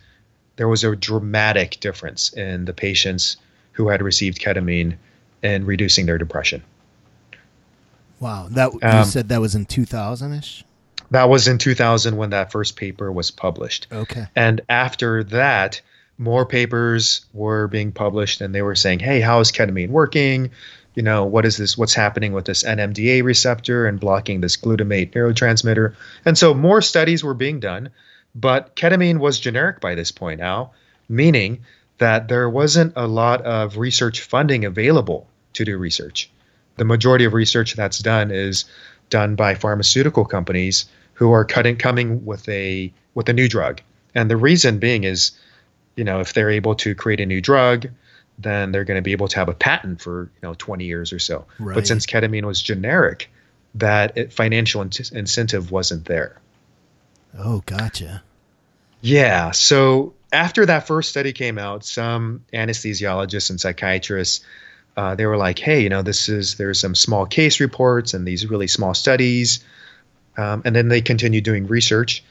[0.57, 3.37] there was a dramatic difference in the patients
[3.73, 4.97] who had received ketamine
[5.43, 6.63] in reducing their depression.
[8.21, 10.63] Wow, that you um, said that was in 2000ish.
[11.11, 13.89] That was in 2000 when that first paper was published.
[13.91, 14.27] Okay.
[14.37, 15.81] And after that,
[16.17, 20.53] more papers were being published, and they were saying, "Hey, how is ketamine working?
[20.95, 21.77] You know, what is this?
[21.77, 27.25] What's happening with this NMDA receptor and blocking this glutamate neurotransmitter?" And so more studies
[27.25, 27.91] were being done,
[28.35, 30.73] but ketamine was generic by this point now,
[31.09, 31.61] meaning
[31.99, 36.31] that there wasn't a lot of research funding available to do research
[36.77, 38.65] the majority of research that's done is
[39.11, 43.81] done by pharmaceutical companies who are cutting coming with a with a new drug.
[44.15, 45.33] And the reason being is,
[45.97, 47.89] you know, if they're able to create a new drug,
[48.39, 51.13] then they're going to be able to have a patent for you know 20 years
[51.13, 51.47] or so.
[51.59, 51.75] Right.
[51.75, 53.31] But since ketamine was generic,
[53.77, 56.41] that it, financial in- incentive wasn't there.
[57.39, 58.23] Oh, gotcha.
[59.01, 59.51] Yeah.
[59.53, 64.45] So after that first study came out, some anesthesiologists and psychiatrists
[64.97, 68.27] uh, they were like, hey, you know, this is there's some small case reports and
[68.27, 69.65] these really small studies,
[70.37, 72.25] um, and then they continued doing research.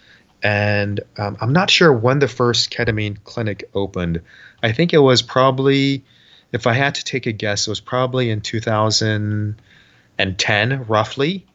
[0.43, 4.21] And um, I'm not sure when the first ketamine clinic opened.
[4.63, 6.03] I think it was probably,
[6.51, 11.45] if I had to take a guess, it was probably in 2010, roughly.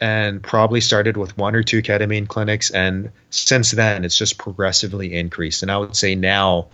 [0.00, 2.70] And probably started with one or two ketamine clinics.
[2.70, 5.62] And since then, it's just progressively increased.
[5.62, 6.66] And I would say now,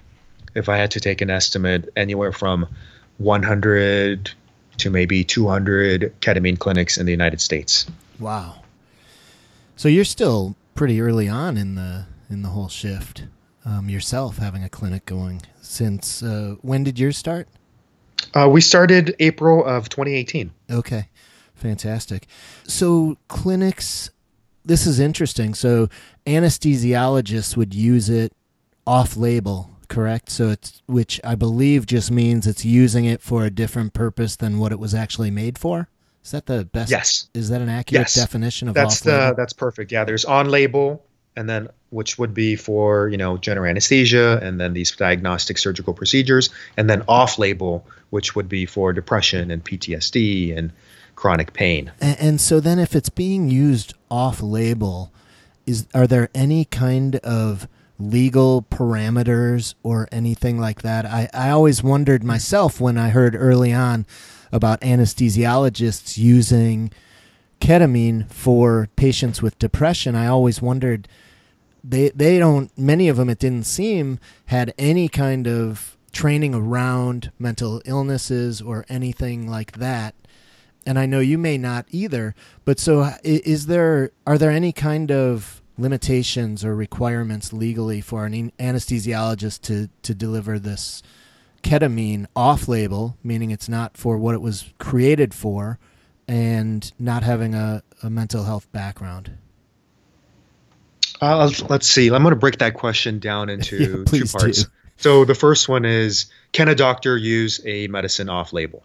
[0.54, 2.66] if I had to take an estimate, anywhere from
[3.18, 4.32] 100
[4.78, 7.86] to maybe 200 ketamine clinics in the United States.
[8.18, 8.62] Wow.
[9.76, 13.24] So you're still pretty early on in the in the whole shift
[13.70, 15.42] um, yourself, having a clinic going.
[15.60, 17.48] Since uh, when did yours start?
[18.34, 20.50] Uh, we started April of 2018.
[20.70, 21.08] Okay,
[21.54, 22.26] fantastic.
[22.64, 24.10] So clinics,
[24.64, 25.54] this is interesting.
[25.54, 25.88] So
[26.26, 28.32] anesthesiologists would use it
[28.86, 30.30] off label correct?
[30.30, 34.58] So it's which I believe just means it's using it for a different purpose than
[34.58, 35.88] what it was actually made for.
[36.24, 36.90] Is that the best?
[36.90, 37.28] Yes.
[37.34, 38.14] Is that an accurate yes.
[38.14, 39.92] definition of that's the that's perfect.
[39.92, 41.04] Yeah, there's on label,
[41.36, 45.94] and then which would be for you know general anesthesia, and then these diagnostic surgical
[45.94, 50.72] procedures, and then off label, which would be for depression and PTSD and
[51.14, 51.92] chronic pain.
[52.00, 55.12] And, and so then, if it's being used off label,
[55.66, 57.68] is are there any kind of
[58.00, 61.04] legal parameters or anything like that.
[61.04, 64.06] I, I always wondered myself when I heard early on
[64.50, 66.90] about anesthesiologists using
[67.60, 70.16] ketamine for patients with depression.
[70.16, 71.06] I always wondered
[71.82, 77.30] they they don't many of them it didn't seem had any kind of training around
[77.38, 80.14] mental illnesses or anything like that
[80.86, 85.10] and I know you may not either but so is there are there any kind
[85.10, 91.02] of limitations or requirements legally for an anesthesiologist to, to deliver this
[91.62, 95.78] ketamine off label, meaning it's not for what it was created for,
[96.28, 99.32] and not having a, a mental health background?
[101.20, 102.06] Uh, let's see.
[102.06, 104.64] I'm going to break that question down into yeah, two parts.
[104.64, 104.70] Do.
[104.96, 108.82] So the first one is Can a doctor use a medicine off label?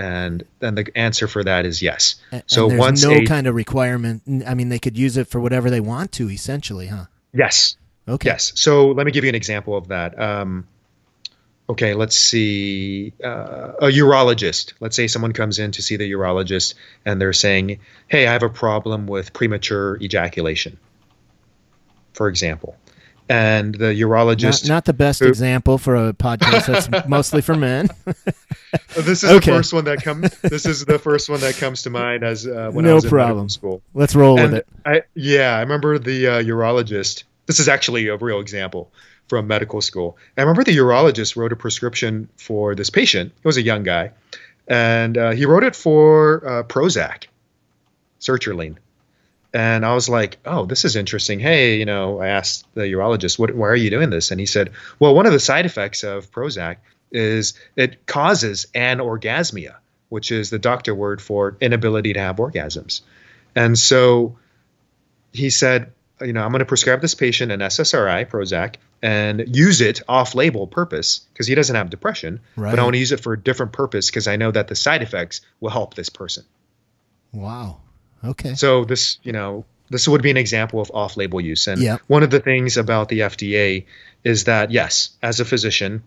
[0.00, 2.16] and then the answer for that is yes.
[2.32, 4.22] And, so and once no a, kind of requirement.
[4.46, 7.04] I mean, they could use it for whatever they want to, essentially, huh?
[7.34, 7.76] Yes.
[8.08, 8.30] Okay.
[8.30, 8.52] Yes.
[8.54, 10.18] So let me give you an example of that.
[10.18, 10.66] Um,
[11.68, 13.12] okay, let's see.
[13.22, 14.72] Uh, a urologist.
[14.80, 18.42] Let's say someone comes in to see the urologist, and they're saying, "Hey, I have
[18.42, 20.78] a problem with premature ejaculation."
[22.20, 22.76] For example,
[23.30, 24.64] and the urologist.
[24.64, 27.88] Not, not the best who, example for a podcast that's mostly for men.
[28.94, 29.36] this is okay.
[29.38, 30.28] the first one that comes.
[30.40, 33.06] This is the first one that comes to mind as uh, when no I was
[33.06, 33.30] problem.
[33.30, 33.82] in medical school.
[33.94, 34.68] Let's roll and with it.
[34.84, 37.24] I, yeah, I remember the uh, urologist.
[37.46, 38.92] This is actually a real example
[39.26, 40.18] from medical school.
[40.36, 43.32] I remember the urologist wrote a prescription for this patient.
[43.34, 44.10] He was a young guy,
[44.68, 47.28] and uh, he wrote it for uh, Prozac,
[48.20, 48.76] sertraline
[49.52, 53.38] and I was like, "Oh, this is interesting." Hey, you know, I asked the urologist,
[53.38, 53.54] "What?
[53.54, 56.30] Why are you doing this?" And he said, "Well, one of the side effects of
[56.30, 56.76] Prozac
[57.10, 59.76] is it causes anorgasmia,
[60.08, 63.00] which is the doctor word for inability to have orgasms."
[63.56, 64.38] And so
[65.32, 69.80] he said, "You know, I'm going to prescribe this patient an SSRI, Prozac, and use
[69.80, 72.70] it off-label purpose because he doesn't have depression, right.
[72.70, 74.76] but I want to use it for a different purpose because I know that the
[74.76, 76.44] side effects will help this person."
[77.32, 77.80] Wow.
[78.24, 78.54] Okay.
[78.54, 81.66] So this, you know, this would be an example of off-label use.
[81.66, 82.00] And yep.
[82.06, 83.86] one of the things about the FDA
[84.24, 86.02] is that yes, as a physician,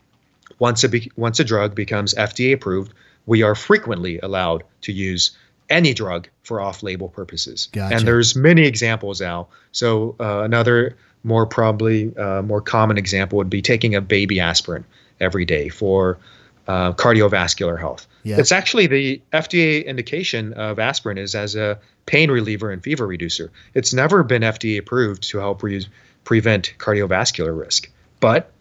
[0.59, 2.93] once a be- once a drug becomes FDA approved,
[3.25, 5.31] we are frequently allowed to use
[5.69, 7.69] any drug for off-label purposes.
[7.71, 7.95] Gotcha.
[7.95, 9.49] And there's many examples, Al.
[9.71, 14.85] So uh, another more probably uh, more common example would be taking a baby aspirin
[15.19, 16.19] every day for
[16.67, 18.07] uh, cardiovascular health.
[18.23, 18.39] Yeah.
[18.39, 23.51] It's actually the FDA indication of aspirin is as a pain reliever and fever reducer.
[23.73, 25.85] It's never been FDA approved to help re-
[26.23, 27.89] prevent cardiovascular risk,
[28.19, 28.51] but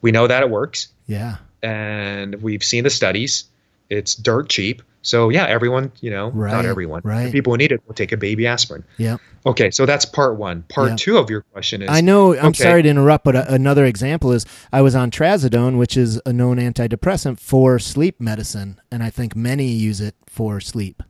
[0.00, 1.36] we know that it works, Yeah.
[1.62, 3.44] and we've seen the studies.
[3.90, 4.82] It's dirt cheap.
[5.02, 7.24] So yeah, everyone, you know, Right, not everyone, right.
[7.26, 8.84] the people who need it will take a baby aspirin.
[8.98, 9.16] Yeah.
[9.46, 10.62] Okay, so that's part one.
[10.68, 10.96] Part Yeah.
[10.96, 12.34] two of your question is I know.
[12.36, 12.62] I'm okay.
[12.62, 16.32] sorry to interrupt, but a, another example is I was on trazodone, which is a
[16.34, 21.02] known antidepressant for sleep medicine, and I think many use it for sleep.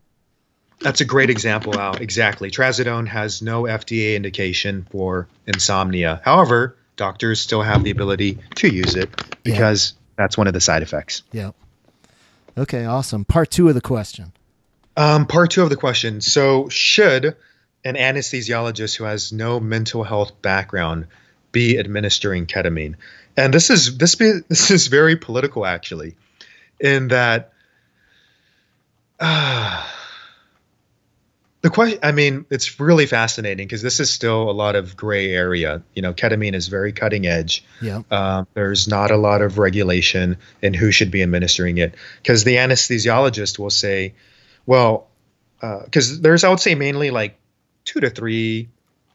[0.80, 1.96] That's a great example, Al.
[1.96, 2.50] Exactly.
[2.50, 6.20] Trazodone has no FDA indication for insomnia.
[6.24, 9.52] However, doctors still have the ability to use it Yeah.
[9.52, 11.22] because that's one of the side effects.
[11.32, 11.50] Yeah.
[12.60, 12.84] Okay.
[12.84, 13.24] Awesome.
[13.24, 14.32] Part two of the question.
[14.96, 16.20] Um, part two of the question.
[16.20, 17.36] So, should
[17.84, 21.06] an anesthesiologist who has no mental health background
[21.52, 22.96] be administering ketamine?
[23.34, 26.16] And this is this be, this is very political, actually,
[26.78, 27.52] in that.
[29.18, 29.84] Uh,
[31.62, 35.32] the question, I mean, it's really fascinating because this is still a lot of gray
[35.32, 35.82] area.
[35.94, 37.64] You know, ketamine is very cutting edge.
[37.82, 38.02] Yeah.
[38.10, 42.56] Um, there's not a lot of regulation in who should be administering it because the
[42.56, 44.14] anesthesiologist will say,
[44.64, 45.08] well,
[45.60, 47.38] because there's, I would say, mainly like
[47.84, 48.68] two to three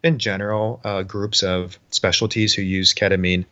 [0.03, 3.45] in general uh, groups of specialties who use ketamine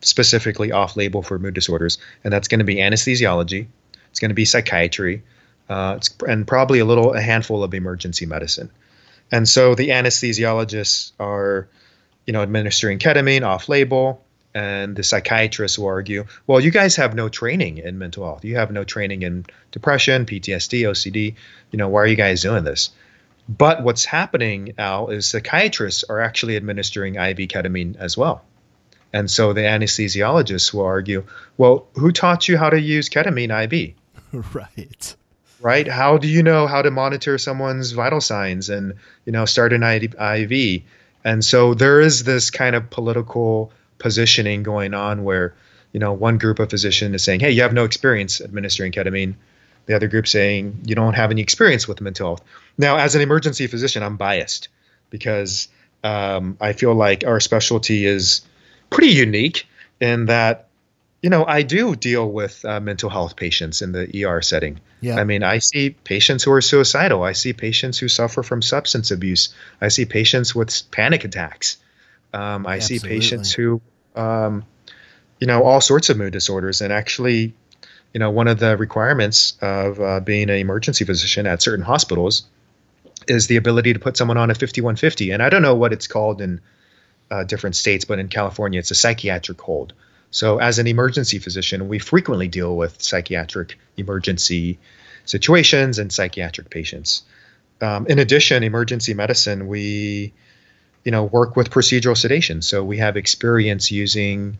[0.00, 1.98] specifically off label for mood disorders.
[2.24, 3.68] And that's going to be anesthesiology,
[4.10, 5.22] it's going to be psychiatry,
[5.72, 5.98] uh,
[6.28, 8.70] and probably a little, a handful of emergency medicine.
[9.30, 11.66] And so the anesthesiologists are,
[12.26, 14.22] you know, administering ketamine off label.
[14.54, 18.44] And the psychiatrists will argue, well, you guys have no training in mental health.
[18.44, 21.36] You have no training in depression, PTSD, OCD.
[21.70, 22.90] You know, why are you guys doing this?
[23.48, 28.44] But what's happening, Al, is psychiatrists are actually administering IV ketamine as well.
[29.10, 31.24] And so the anesthesiologists will argue,
[31.56, 33.94] well, who taught you how to use ketamine IV?
[34.54, 35.16] right.
[35.62, 35.86] Right?
[35.86, 38.94] How do you know how to monitor someone's vital signs and
[39.24, 40.82] you know start an IV?
[41.24, 45.54] And so there is this kind of political positioning going on where
[45.92, 49.34] you know one group of physicians is saying, "Hey, you have no experience administering ketamine."
[49.86, 52.44] The other group saying, "You don't have any experience with mental health."
[52.76, 54.68] Now, as an emergency physician, I'm biased
[55.10, 55.68] because
[56.02, 58.42] um, I feel like our specialty is
[58.90, 59.66] pretty unique
[60.00, 60.68] in that
[61.22, 64.80] you know, I do deal with uh, mental health patients in the ER setting.
[65.00, 65.16] Yeah.
[65.16, 67.22] I mean, I see patients who are suicidal.
[67.22, 69.54] I see patients who suffer from substance abuse.
[69.80, 71.78] I see patients with panic attacks.
[72.34, 73.80] Um, I see patients who,
[74.16, 74.64] um,
[75.38, 76.80] you know, all sorts of mood disorders.
[76.80, 77.54] And actually,
[78.12, 82.44] you know, one of the requirements of uh, being an emergency physician at certain hospitals
[83.28, 85.30] is the ability to put someone on a 5150.
[85.30, 86.60] And I don't know what it's called in
[87.30, 89.92] uh, different states, but in California, it's a psychiatric hold.
[90.32, 94.78] So, as an emergency physician, we frequently deal with psychiatric emergency
[95.26, 97.22] situations and psychiatric patients.
[97.80, 100.32] Um, in addition, emergency medicine, we,
[101.04, 102.62] you know, work with procedural sedation.
[102.62, 104.56] So we have experience using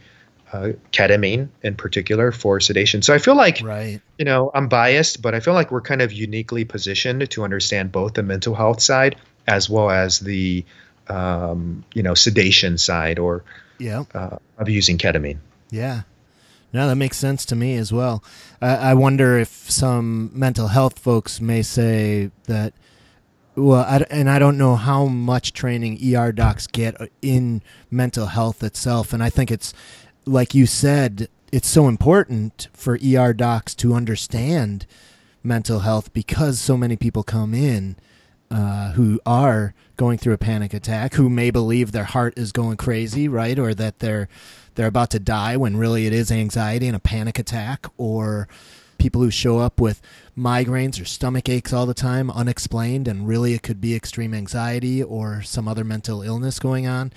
[0.52, 3.00] uh, ketamine in particular for sedation.
[3.02, 4.00] So I feel like Right.
[4.18, 7.90] you know, I'm biased, but I feel like we're kind of uniquely positioned to understand
[7.90, 9.16] both the mental health side
[9.46, 10.64] as well as the,
[11.08, 13.42] um, you know, sedation side or
[13.78, 14.04] Yeah.
[14.14, 15.38] uh, of using ketamine.
[15.72, 16.02] Yeah.
[16.72, 18.22] No, that makes sense to me as well.
[18.60, 22.74] I, I wonder if some mental health folks may say that,
[23.56, 28.62] well, I, and I don't know how much training ER docs get in mental health
[28.62, 29.12] itself.
[29.12, 29.74] And I think it's,
[30.24, 34.86] like you said, it's so important for ER docs to understand
[35.42, 37.96] mental health because so many people come in
[38.52, 42.76] uh, who are going through a panic attack, who may believe their heart is going
[42.76, 44.28] crazy, right, or that they're
[44.74, 48.48] they're about to die when really it is anxiety and a panic attack, or
[48.98, 50.02] people who show up with
[50.36, 55.02] migraines or stomach aches all the time, unexplained, and really it could be extreme anxiety
[55.02, 57.12] or some other mental illness going on.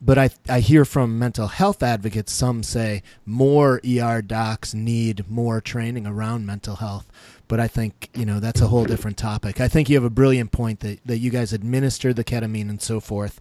[0.00, 5.60] But I, I hear from mental health advocates, some say more ER docs need more
[5.60, 7.06] training around mental health.
[7.48, 9.60] But I think, you know, that's a whole different topic.
[9.60, 12.80] I think you have a brilliant point that, that you guys administer the ketamine and
[12.80, 13.40] so forth,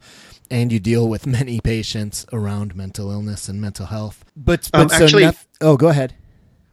[0.49, 4.25] and you deal with many patients around mental illness and mental health.
[4.36, 6.15] But, but Um, so actually- noth- oh, go ahead.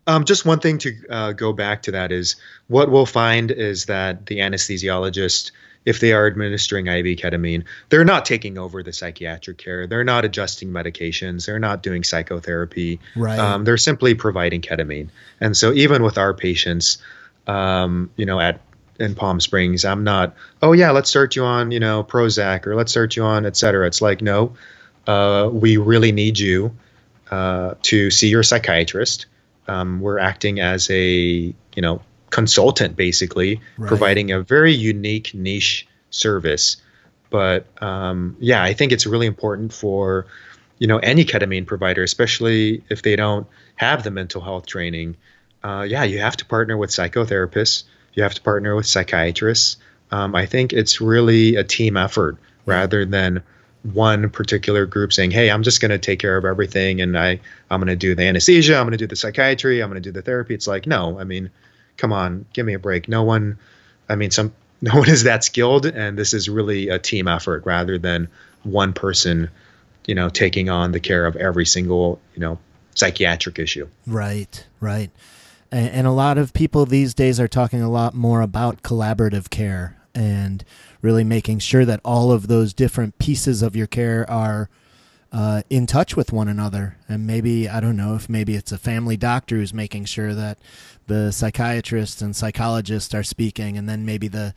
[0.06, 2.36] Um, just one thing to uh, go back to that is
[2.68, 5.50] what we'll find is that the anesthesiologist,
[5.84, 9.86] if they are administering IV ketamine, they're not taking over the psychiatric care.
[9.86, 11.46] They're not adjusting medications.
[11.46, 13.00] They're not doing psychotherapy.
[13.16, 13.38] Right.
[13.38, 15.08] Um, they're simply providing ketamine.
[15.40, 16.98] And so even with our patients,
[17.46, 18.60] um, you know, at
[18.98, 19.84] in Palm Springs.
[19.84, 23.24] I'm not, oh yeah, let's start you on, you know, Prozac or let's start you
[23.24, 23.86] on, et cetera.
[23.86, 24.54] It's like, no,
[25.06, 26.76] uh, we really need you
[27.30, 29.26] uh, to see your psychiatrist.
[29.68, 33.88] Um, we're acting as a, you know, consultant basically, right.
[33.88, 36.76] providing a very unique niche service.
[37.30, 40.26] But um, yeah, I think it's really important for,
[40.78, 45.16] you know, any ketamine provider, especially if they don't have the mental health training.
[45.62, 47.84] Uh, yeah, you have to partner with psychotherapists
[48.16, 49.76] you have to partner with psychiatrists.
[50.10, 53.44] Um, I think it's really a team effort rather than
[53.92, 57.40] one particular group saying, "Hey, I'm just going to take care of everything, and I
[57.70, 60.06] I'm going to do the anesthesia, I'm going to do the psychiatry, I'm going to
[60.06, 61.50] do the therapy." It's like, no, I mean,
[61.96, 63.08] come on, give me a break.
[63.08, 63.58] No one,
[64.08, 67.64] I mean, some no one is that skilled, and this is really a team effort
[67.64, 68.28] rather than
[68.62, 69.48] one person,
[70.06, 72.58] you know, taking on the care of every single you know
[72.94, 73.88] psychiatric issue.
[74.06, 75.10] Right, right
[75.72, 79.96] and a lot of people these days are talking a lot more about collaborative care
[80.14, 80.64] and
[81.06, 84.68] really making sure that all of those different pieces of your care are
[85.30, 86.96] uh, in touch with one another.
[87.08, 90.58] And maybe, I don't know if maybe it's a family doctor who's making sure that
[91.06, 94.52] the psychiatrists and psychologists are speaking, and then maybe the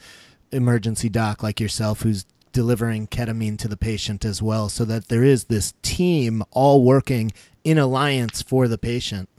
[0.52, 5.24] emergency doc like yourself who's delivering ketamine to the patient as well, so that there
[5.24, 7.32] is this team all working
[7.64, 9.30] in alliance for the patient.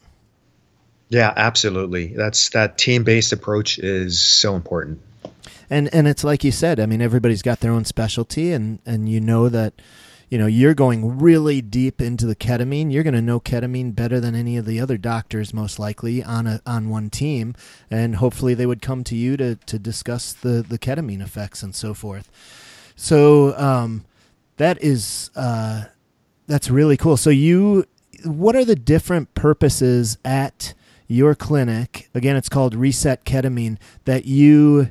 [1.08, 2.14] Yeah, absolutely.
[2.14, 5.00] That's that team-based approach is so important.
[5.70, 6.80] And and it's like you said.
[6.80, 9.74] I mean, everybody's got their own specialty, and and you know that
[10.28, 12.92] you know you're going really deep into the ketamine.
[12.92, 16.46] You're going to know ketamine better than any of the other doctors most likely on
[16.46, 17.54] a on one team.
[17.90, 21.74] And hopefully they would come to you to to discuss the the ketamine effects and
[21.74, 22.30] so forth.
[22.96, 24.04] So um
[24.56, 25.84] that is uh
[26.46, 27.16] that's really cool.
[27.16, 27.86] So you
[28.24, 30.74] what are the different purposes at
[31.10, 34.90] your clinic, again, it's called Reset Ketamine, that you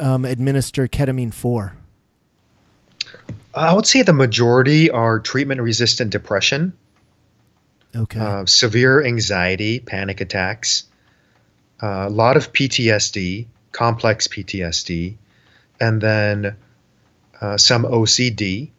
[0.00, 1.74] um, administer ketamine for?
[3.54, 6.72] I would say the majority are treatment resistant depression,
[7.94, 10.84] okay, uh, severe anxiety, panic attacks,
[11.82, 15.16] uh, a lot of PTSD, complex PTSD,
[15.80, 16.56] and then
[17.40, 18.70] uh, some OCD.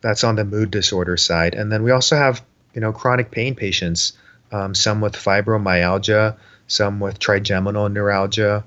[0.00, 3.54] That's on the mood disorder side, and then we also have you know chronic pain
[3.54, 4.12] patients
[4.52, 6.36] um, some with fibromyalgia,
[6.66, 8.64] some with trigeminal neuralgia,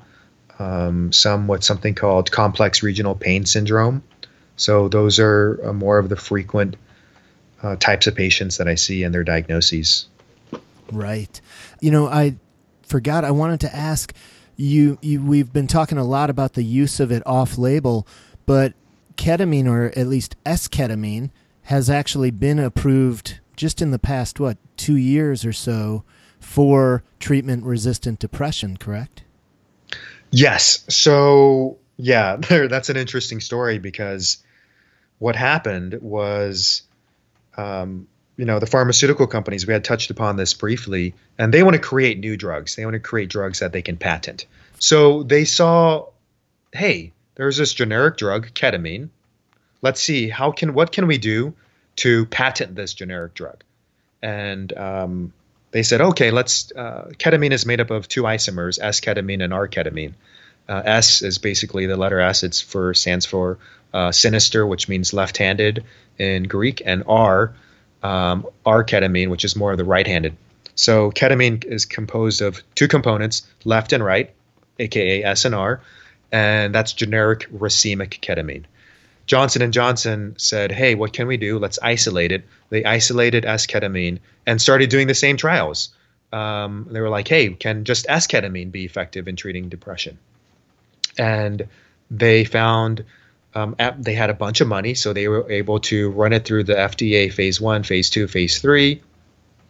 [0.62, 4.04] um, some with something called complex regional pain syndrome.
[4.58, 6.76] So those are uh, more of the frequent
[7.64, 10.08] uh, types of patients that I see and their diagnoses.
[10.92, 11.42] Right.
[11.80, 12.36] You know, I
[12.84, 13.26] forgot.
[13.26, 14.14] I wanted to ask
[14.56, 15.00] you.
[15.02, 18.06] You we've been talking a lot about the use of it off label,
[18.46, 18.74] but
[19.16, 21.32] ketamine or at least S-ketamine
[21.64, 26.04] has actually been approved just in the past what two years or so
[26.40, 29.24] for treatment resistant depression, correct?
[30.32, 30.84] Yes.
[30.90, 34.44] So, yeah, that's an interesting story because
[35.20, 36.84] what happened was,
[37.58, 38.08] um,
[38.38, 41.82] you know, the pharmaceutical companies, we had touched upon this briefly, and they want to
[41.82, 42.76] create new drugs.
[42.76, 44.48] They want to create drugs that they can patent.
[44.80, 46.08] So they saw,
[46.72, 49.10] hey, there's this generic drug, ketamine.
[49.82, 51.54] Let's see, how can, what can we do
[51.98, 53.64] to patent this generic drug?
[54.22, 55.34] and um,
[55.72, 56.72] they said, okay, let's.
[56.72, 60.14] Uh, ketamine is made up of two isomers, S-ketamine and R-ketamine.
[60.70, 62.44] Uh, S is basically the letter S.
[62.44, 63.58] It's for stands for
[63.94, 65.84] uh, sinister, which means left-handed
[66.18, 67.56] in Greek, and R,
[68.04, 70.36] um, R-ketamine, which is more of the right-handed.
[70.76, 74.32] So ketamine is composed of two components, left and right,
[74.80, 75.82] aka S and R,
[76.32, 78.66] and that's generic racemic ketamine.
[79.26, 81.60] Johnson and Johnson said, "Hey, what can we do?
[81.60, 85.90] Let's isolate it." They isolated S-ketamine and started doing the same trials.
[86.34, 90.18] Um, they were like, "Hey, can just S-ketamine be effective in treating depression?"
[91.18, 91.68] And
[92.10, 93.06] they found
[93.54, 96.64] um, they had a bunch of money, so they were able to run it through
[96.64, 99.02] the FDA phase one, phase two, phase three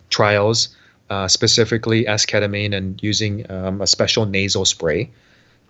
[0.09, 0.75] trials,
[1.09, 5.11] uh, specifically S-ketamine and using um, a special nasal spray,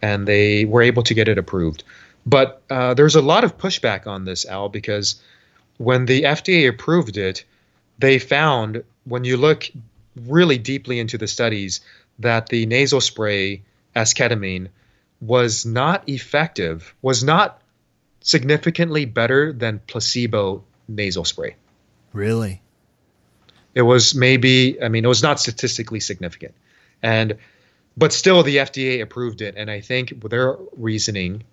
[0.01, 1.83] and they were able to get it approved.
[2.25, 5.21] But uh, there's a lot of pushback on this, Al, because
[5.77, 7.45] when the FDA approved it,
[7.97, 9.69] they found when you look
[10.15, 11.81] really deeply into the studies
[12.19, 13.63] that the nasal spray
[13.95, 14.69] esketamine
[15.19, 17.61] was not effective, was not
[18.21, 21.55] significantly better than placebo nasal spray.
[22.13, 22.61] Really?
[23.73, 26.53] It was maybe, I mean, it was not statistically significant.
[27.01, 27.37] And,
[27.97, 29.55] but still the FDA approved it.
[29.57, 31.43] And I think their reasoning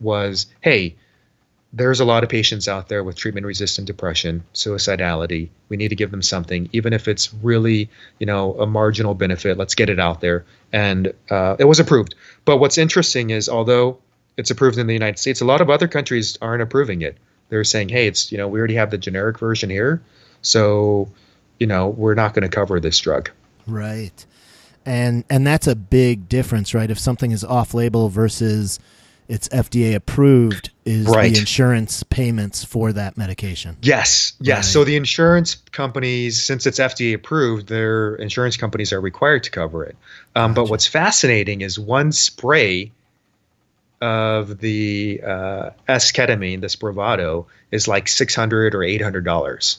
[0.00, 0.96] was, hey,
[1.72, 5.50] there's a lot of patients out there with treatment resistant depression, suicidality.
[5.68, 9.58] We need to give them something, even if it's really, you know, a marginal benefit.
[9.58, 10.46] Let's get it out there.
[10.72, 12.14] And uh, it was approved.
[12.44, 13.98] But what's interesting is, although
[14.38, 17.18] it's approved in the United States, a lot of other countries aren't approving it.
[17.50, 20.02] They're saying, hey, it's, you know, we already have the generic version here.
[20.40, 21.10] So,
[21.58, 23.30] you know, we're not going to cover this drug.
[23.66, 24.24] Right.
[24.86, 26.90] And and that's a big difference, right?
[26.90, 28.80] If something is off label versus
[29.28, 31.32] it's FDA approved is right.
[31.32, 33.76] the insurance payments for that medication.
[33.82, 34.56] Yes, yes.
[34.56, 34.64] Right.
[34.64, 39.84] So the insurance companies, since it's FDA approved, their insurance companies are required to cover
[39.84, 39.96] it.
[40.34, 40.54] Um, gotcha.
[40.54, 42.92] But what's fascinating is one spray
[44.00, 49.78] of the uh, S-ketamine, the Spravato, is like six hundred or eight hundred dollars,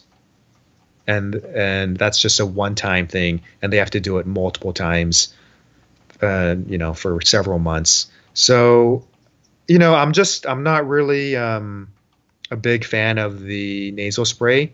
[1.08, 5.34] and and that's just a one-time thing, and they have to do it multiple times,
[6.22, 8.12] uh, you know, for several months.
[8.34, 9.08] So
[9.70, 11.90] you know, I'm just I'm not really um,
[12.50, 14.74] a big fan of the nasal spray.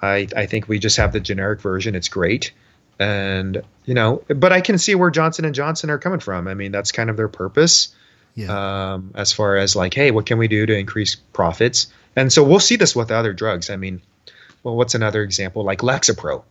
[0.00, 1.96] I I think we just have the generic version.
[1.96, 2.52] It's great,
[2.98, 6.46] and you know, but I can see where Johnson and Johnson are coming from.
[6.46, 7.94] I mean, that's kind of their purpose.
[8.36, 8.94] Yeah.
[8.94, 11.88] Um, as far as like, hey, what can we do to increase profits?
[12.16, 13.70] And so we'll see this with other drugs.
[13.70, 14.00] I mean,
[14.62, 15.64] well, what's another example?
[15.64, 16.42] Like Lexapro.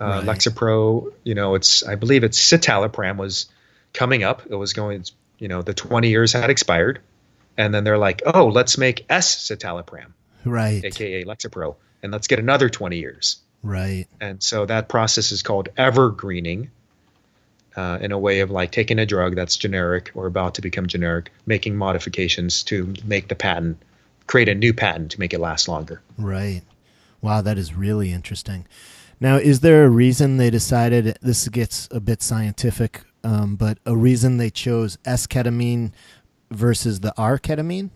[0.00, 0.24] Uh, right.
[0.24, 3.46] Lexapro, you know, it's I believe it's citalopram was
[3.92, 4.42] coming up.
[4.48, 5.04] It was going
[5.42, 7.00] you know the 20 years had expired
[7.58, 10.12] and then they're like oh let's make escitalopram
[10.44, 10.84] right.
[10.84, 13.38] Aka lexapro and let's get another 20 years.
[13.62, 14.06] Right.
[14.20, 16.70] And so that process is called evergreening
[17.76, 20.86] uh, in a way of like taking a drug that's generic or about to become
[20.86, 23.80] generic making modifications to make the patent
[24.26, 26.02] create a new patent to make it last longer.
[26.18, 26.62] Right.
[27.20, 28.66] Wow that is really interesting.
[29.20, 33.96] Now is there a reason they decided this gets a bit scientific um, but a
[33.96, 35.92] reason they chose S ketamine
[36.50, 37.90] versus the R ketamine?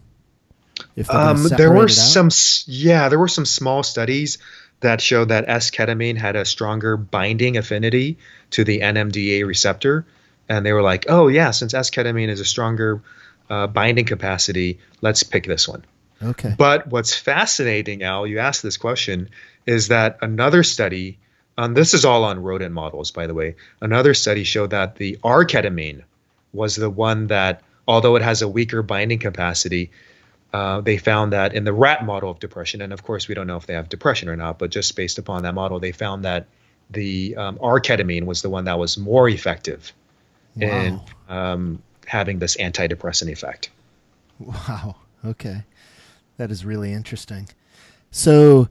[0.95, 2.29] If um, there were some,
[2.67, 4.39] yeah, there were some small studies
[4.81, 8.19] that showed that S ketamine had a stronger binding affinity
[8.51, 10.07] to the NMDA receptor,
[10.49, 13.03] and they were like, oh yeah, since S ketamine is a stronger
[13.49, 15.85] uh, binding capacity, let's pick this one.
[16.23, 16.55] Okay.
[16.57, 19.31] But what's fascinating, Al, you asked this question,
[19.67, 21.19] is that another study
[21.57, 23.57] um, this is all on rodent models, by the way.
[23.81, 26.03] Another study showed that the R-ketamine
[26.53, 29.91] was the one that, although it has a weaker binding capacity,
[30.53, 33.47] uh, they found that in the rat model of depression, and of course we don't
[33.47, 36.25] know if they have depression or not, but just based upon that model, they found
[36.25, 36.47] that
[36.91, 39.93] the um, R-ketamine was the one that was more effective
[40.55, 40.69] wow.
[40.69, 43.71] in um, having this antidepressant effect.
[44.39, 44.97] Wow.
[45.25, 45.65] Okay,
[46.37, 47.49] that is really interesting.
[48.11, 48.69] So,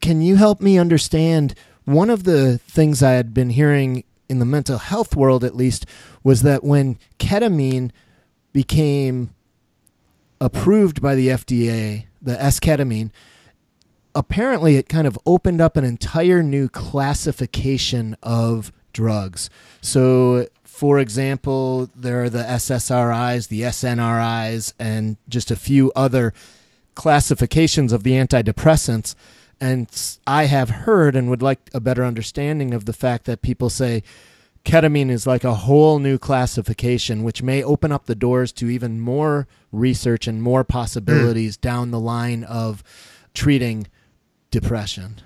[0.00, 1.54] can you help me understand?
[1.90, 5.86] One of the things I had been hearing in the mental health world, at least,
[6.22, 7.90] was that when ketamine
[8.52, 9.34] became
[10.40, 13.10] approved by the FDA, the S ketamine,
[14.14, 19.50] apparently it kind of opened up an entire new classification of drugs.
[19.80, 26.32] So, for example, there are the SSRIs, the SNRIs, and just a few other
[26.94, 29.16] classifications of the antidepressants
[29.60, 33.68] and I have heard and would like a better understanding of the fact that people
[33.68, 34.02] say
[34.64, 39.00] ketamine is like a whole new classification, which may open up the doors to even
[39.00, 41.60] more research and more possibilities mm.
[41.60, 42.82] down the line of
[43.34, 43.86] treating
[44.50, 45.16] depression.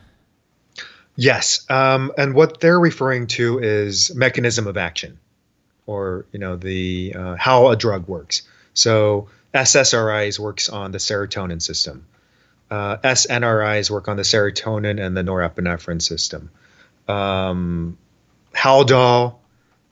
[1.17, 5.21] Yes, um, and what they're referring to is mechanism of action,
[5.87, 8.43] or you know the uh, how a drug works.
[8.75, 12.07] So SSRIs works on the serotonin system
[12.75, 16.51] uh, SNRIs work on the serotonin and the norepinephrine system.
[17.07, 17.97] Um,
[18.53, 19.37] Haldol,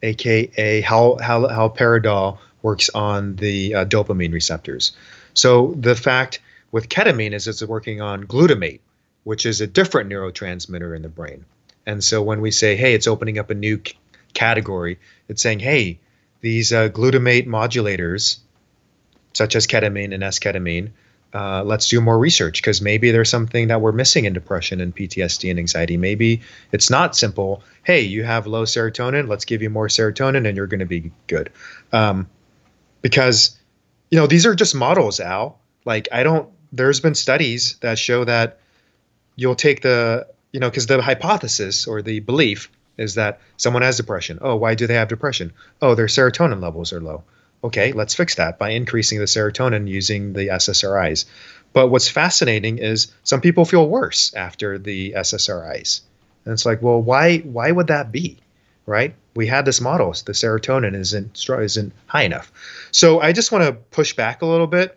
[0.03, 4.93] aka Hal, Hal, haloperidol, works on the uh, dopamine receptors.
[5.35, 6.41] So the fact
[6.73, 8.81] with ketamine is it's working on glutamate,
[9.25, 11.45] which is a different neurotransmitter in the brain.
[11.87, 13.97] And so when we say, hey, it's opening up a new c-
[14.35, 15.99] category, it's saying, hey,
[16.41, 18.39] these uh, glutamate modulators,
[19.35, 20.91] such as ketamine and S-ketamine,
[21.35, 24.95] uh, let's do more research because maybe there's something that we're missing in depression and
[24.95, 25.97] PTSD and anxiety.
[25.97, 27.63] Maybe it's not simple.
[27.83, 29.29] Hey, you have low serotonin.
[29.29, 31.51] Let's give you more serotonin and you're going to be good.
[31.93, 32.29] Um,
[33.01, 33.59] because,
[34.11, 35.59] you know, these are just models, Al.
[35.85, 38.59] Like, I don't, there's been studies that show that
[39.35, 43.97] you'll take the, you know, because the hypothesis or the belief is that someone has
[43.97, 44.39] depression.
[44.43, 45.55] Oh, why do they have depression?
[45.81, 47.25] Oh, their serotonin levels are low
[47.65, 51.25] okay, let's fix that by increasing the serotonin using the SSRIs.
[51.73, 56.01] But what's fascinating is some people feel worse after the SSRIs.
[56.45, 58.39] And it's like, well, why why would that be?
[58.85, 59.15] Right?
[59.35, 62.53] We had this model, so the serotonin isn't isn't high enough.
[62.91, 64.97] So I just want to push back a little bit.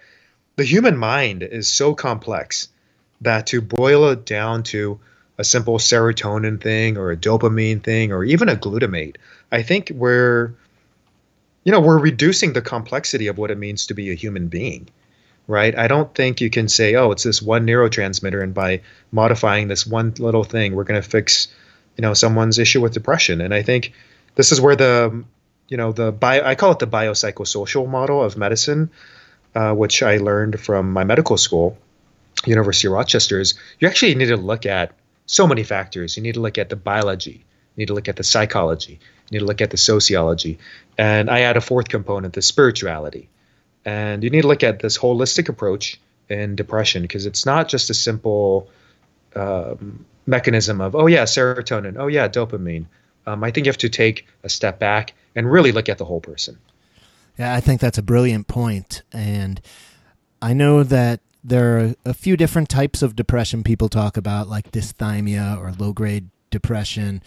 [0.57, 2.70] the human mind is so complex
[3.22, 4.99] that to boil it down to
[5.38, 9.18] a simple serotonin thing or a dopamine thing or even a glutamate,
[9.51, 10.53] I think we're
[11.66, 14.88] you know, we're reducing the complexity of what it means to be a human being.
[15.47, 15.78] Right?
[15.78, 19.86] I don't think you can say, "Oh, it's this one neurotransmitter and by modifying this
[19.86, 21.49] one little thing, we're going to fix,
[21.97, 23.93] you know, someone's issue with depression." And I think
[24.34, 25.24] this is where the
[25.68, 28.91] you know, the bio, I call it the biopsychosocial model of medicine,
[29.53, 31.78] uh, which I learned from my medical school,
[32.45, 34.93] University of Rochester, is you actually need to look at
[35.26, 36.18] so many factors.
[36.18, 37.45] You need to look at the biology,
[37.76, 38.99] you need to look at the psychology,
[39.30, 40.59] you need to look at the sociology.
[40.97, 43.30] And I add a fourth component, the spirituality.
[43.84, 45.99] And you need to look at this holistic approach
[46.30, 48.69] in depression because it's not just a simple
[49.36, 52.86] um, mechanism of, oh, yeah, serotonin, oh, yeah, dopamine.
[53.28, 56.05] Um, I think you have to take a step back and really look at the
[56.05, 56.57] whole person.
[57.38, 59.03] Yeah, I think that's a brilliant point.
[59.11, 59.61] And
[60.41, 64.71] I know that there are a few different types of depression people talk about, like
[64.71, 67.21] dysthymia or low grade depression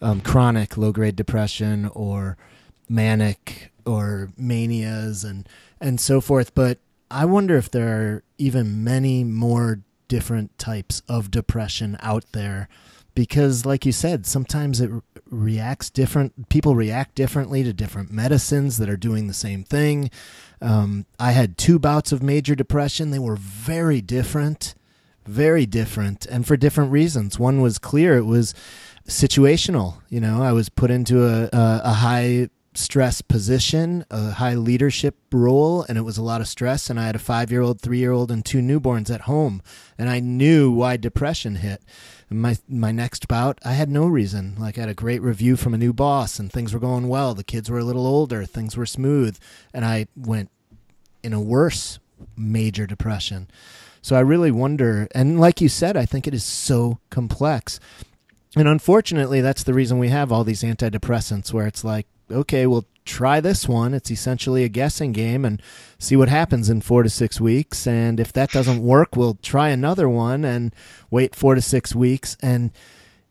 [0.00, 2.36] um, chronic low grade depression or
[2.88, 5.48] manic or manias and
[5.80, 6.54] and so forth.
[6.54, 6.78] But
[7.10, 12.68] I wonder if there are even many more different types of depression out there
[13.14, 14.90] because like you said sometimes it
[15.30, 20.10] reacts different people react differently to different medicines that are doing the same thing.
[20.60, 23.10] Um, i had two bouts of major depression.
[23.10, 24.74] They were very different
[25.28, 27.38] very different and for different reasons.
[27.38, 28.16] One was clear.
[28.16, 28.54] It was
[29.08, 29.94] situational.
[30.08, 35.16] You know, I was put into a, a, a high stress position, a high leadership
[35.32, 36.88] role, and it was a lot of stress.
[36.88, 39.62] And I had a five year old, three year old, and two newborns at home,
[39.98, 41.82] and I knew why depression hit.
[42.30, 44.54] My my next bout, I had no reason.
[44.58, 47.34] Like I had a great review from a new boss, and things were going well.
[47.34, 49.38] The kids were a little older, things were smooth,
[49.72, 50.50] and I went
[51.22, 51.98] in a worse
[52.36, 53.48] major depression.
[54.02, 57.80] So I really wonder, and like you said, I think it is so complex.
[58.56, 62.86] And unfortunately, that's the reason we have all these antidepressants where it's like, okay, we'll
[63.04, 63.94] try this one.
[63.94, 65.62] It's essentially a guessing game and
[65.98, 67.86] see what happens in four to six weeks.
[67.86, 70.74] And if that doesn't work, we'll try another one and
[71.10, 72.36] wait four to six weeks.
[72.42, 72.70] And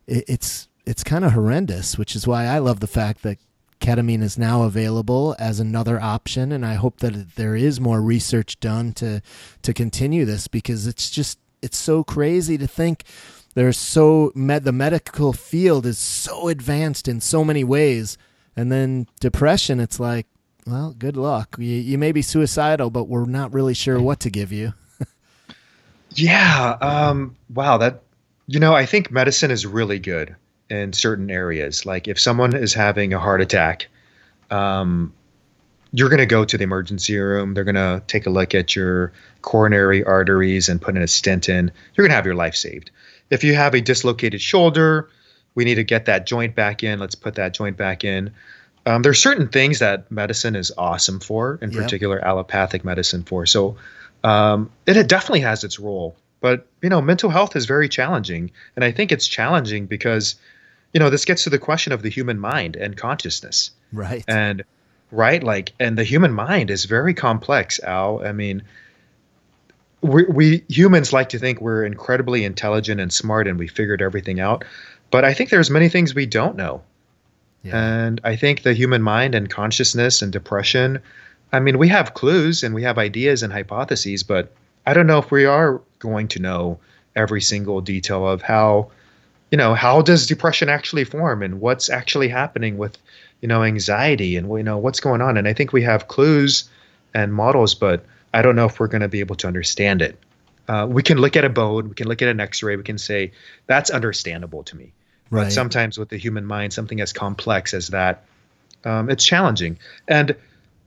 [0.07, 3.37] it's it's kind of horrendous, which is why I love the fact that
[3.81, 6.51] ketamine is now available as another option.
[6.51, 9.21] And I hope that there is more research done to
[9.61, 13.03] to continue this because it's just it's so crazy to think
[13.57, 18.15] there's so med- the medical field is so advanced in so many ways.
[18.55, 20.27] And then depression it's like
[20.67, 21.55] well good luck.
[21.57, 24.73] You, you may be suicidal but we're not really sure what to give you.
[26.11, 28.01] Yeah um, wow that
[28.47, 30.35] you know i think medicine is really good
[30.69, 31.85] in certain areas.
[31.85, 33.87] Like if someone is having a heart attack
[34.49, 35.13] um,
[35.91, 37.53] you're going to go to the emergency room.
[37.53, 41.49] They're going to take a look at your coronary arteries and put in a stent
[41.49, 41.71] in.
[41.95, 42.91] You're going to have your life saved
[43.29, 45.09] if you have a dislocated shoulder,
[45.55, 46.99] we need to get that joint back in.
[46.99, 48.31] Let's put that joint back in.
[48.85, 51.83] Um, are certain things that medicine is awesome for, in yep.
[51.83, 53.45] particular allopathic medicine for.
[53.45, 53.75] So
[54.23, 56.15] um, it, definitely has its role.
[56.39, 60.35] But you know, mental health is very challenging, and I think it's challenging because
[60.93, 63.71] you know this gets to the question of the human mind and consciousness.
[63.91, 64.23] Right.
[64.27, 64.63] And
[65.11, 67.79] right, like, and the human mind is very complex.
[67.79, 68.63] Al, I mean,
[70.01, 74.39] we, we humans like to think we're incredibly intelligent and smart and we figured everything
[74.39, 74.63] out
[75.11, 76.81] but i think there's many things we don't know
[77.63, 78.03] yeah.
[78.03, 80.99] and i think the human mind and consciousness and depression
[81.51, 84.53] i mean we have clues and we have ideas and hypotheses but
[84.85, 86.79] i don't know if we are going to know
[87.15, 88.91] every single detail of how
[89.51, 92.97] you know how does depression actually form and what's actually happening with
[93.41, 96.69] you know anxiety and you know what's going on and i think we have clues
[97.15, 100.19] and models but I don't know if we're going to be able to understand it.
[100.67, 102.97] Uh, we can look at a bone, we can look at an X-ray, we can
[102.97, 103.31] say
[103.67, 104.91] that's understandable to me.
[105.29, 105.43] Right.
[105.43, 108.25] But sometimes with the human mind, something as complex as that,
[108.83, 109.79] um, it's challenging.
[110.07, 110.35] And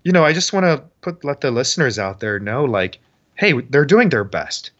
[0.02, 2.98] you know, I just want to put let the listeners out there know, like,
[3.34, 4.70] hey, they're doing their best.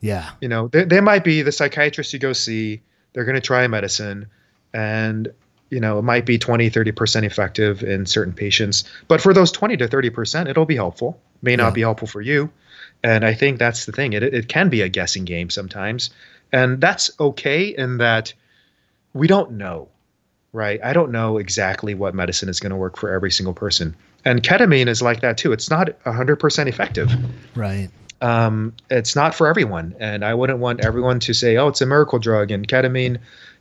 [0.00, 0.30] Yeah.
[0.40, 2.80] You know, they, they might be the psychiatrist you go see.
[3.12, 4.26] They're going to try medicine,
[4.72, 5.32] and
[5.70, 8.84] you know, it might be 20, 30% effective in certain patients.
[9.08, 11.70] But for those 20 to 30%, it'll be helpful may not yeah.
[11.70, 12.50] be helpful for you.
[13.02, 14.12] And I think that's the thing.
[14.12, 16.10] It, it can be a guessing game sometimes.
[16.52, 18.34] And that's okay in that
[19.14, 19.88] we don't know,
[20.52, 20.80] right?
[20.82, 23.96] I don't know exactly what medicine is going to work for every single person.
[24.24, 25.52] And ketamine is like that too.
[25.52, 27.10] It's not 100% effective.
[27.54, 27.88] Right.
[28.20, 29.96] Um, it's not for everyone.
[29.98, 33.18] And I wouldn't want everyone to say, oh, it's a miracle drug and ketamine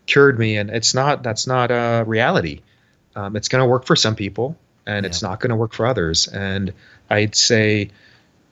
[0.10, 0.58] cured me.
[0.58, 2.62] And it's not, that's not a reality.
[3.16, 5.08] Um, it's going to work for some people and yeah.
[5.08, 6.28] it's not going to work for others.
[6.28, 6.74] And
[7.10, 7.92] I'd say,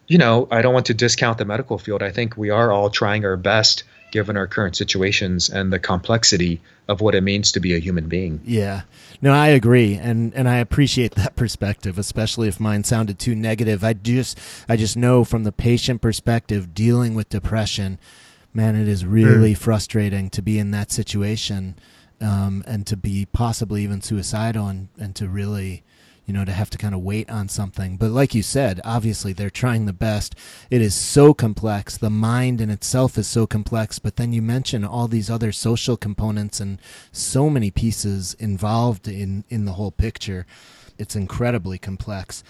[0.08, 2.04] you know, I don't want to discount the medical field.
[2.04, 6.62] I think we are all trying our best given our current situations and the complexity
[6.88, 8.40] of what it means to be a human being.
[8.46, 8.84] Yeah.
[9.22, 13.84] No, I agree and and I appreciate that perspective, especially if mine sounded too negative.
[13.84, 14.40] I just
[14.70, 18.00] I just know from the patient perspective dealing with depression,
[18.58, 19.58] man, it is really mm.
[19.58, 21.76] frustrating to be in that situation
[22.20, 25.84] um, and to be possibly even suicidal and, and to really
[26.26, 27.96] you know, to have to kind of wait on something.
[27.96, 30.36] But like you said, obviously they're trying the best.
[30.70, 31.96] It is so complex.
[31.96, 33.98] The mind in itself is so complex.
[33.98, 36.82] But then you mention all these other social components and
[37.14, 40.46] so many pieces involved in, in the whole picture.
[40.98, 42.44] It's incredibly complex.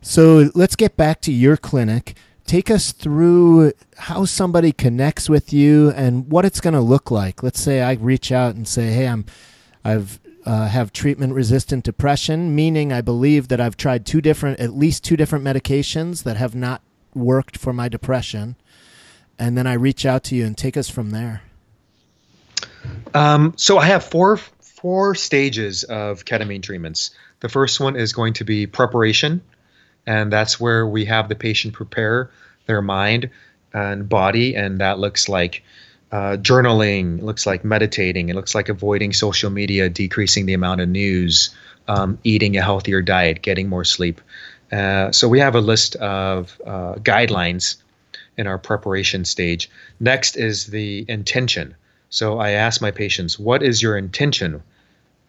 [0.00, 2.16] So let's get back to your clinic.
[2.48, 7.42] Take us through how somebody connects with you and what it's going to look like.
[7.44, 9.26] Let's say I reach out and say, "Hey, I'm
[9.84, 10.18] I've
[10.48, 15.04] uh, have treatment resistant depression, meaning I believe that I've tried two different, at least
[15.04, 16.80] two different medications that have not
[17.14, 18.56] worked for my depression.
[19.38, 21.42] And then I reach out to you and take us from there.
[23.12, 27.10] Um, so I have four four stages of ketamine treatments.
[27.40, 29.42] The first one is going to be preparation,
[30.08, 32.30] and that's where we have the patient prepare
[32.64, 33.28] their mind
[33.74, 35.62] and body, and that looks like
[36.10, 40.88] uh, journaling, looks like meditating, it looks like avoiding social media, decreasing the amount of
[40.88, 41.54] news,
[41.86, 44.22] um, eating a healthier diet, getting more sleep.
[44.72, 47.76] Uh, so we have a list of uh, guidelines
[48.38, 49.68] in our preparation stage.
[50.00, 51.74] Next is the intention.
[52.08, 54.62] So I ask my patients, what is your intention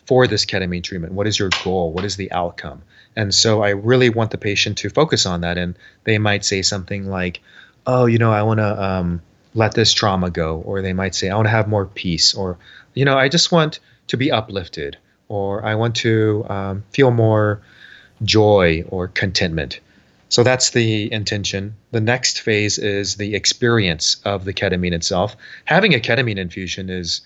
[0.06, 1.14] for this ketamine treatment?
[1.14, 1.92] What is your goal?
[1.92, 2.82] What is the outcome?
[3.16, 5.58] And so I really want the patient to focus on that.
[5.58, 7.42] And they might say something like,
[7.86, 8.84] oh, you know, I want to.
[8.84, 9.22] Um,
[9.54, 10.62] let this trauma go.
[10.66, 12.34] Or they might say i want to have more peace.
[12.34, 12.58] Or
[12.94, 14.98] you know i just want to be uplifted.
[15.28, 17.62] Or i want to um, feel more
[18.24, 19.80] joy or contentment.
[20.32, 21.76] So that's the intention.
[21.92, 25.36] The next phase is the experience of the ketamine itself.
[25.66, 27.22] Having a ketamine infusion is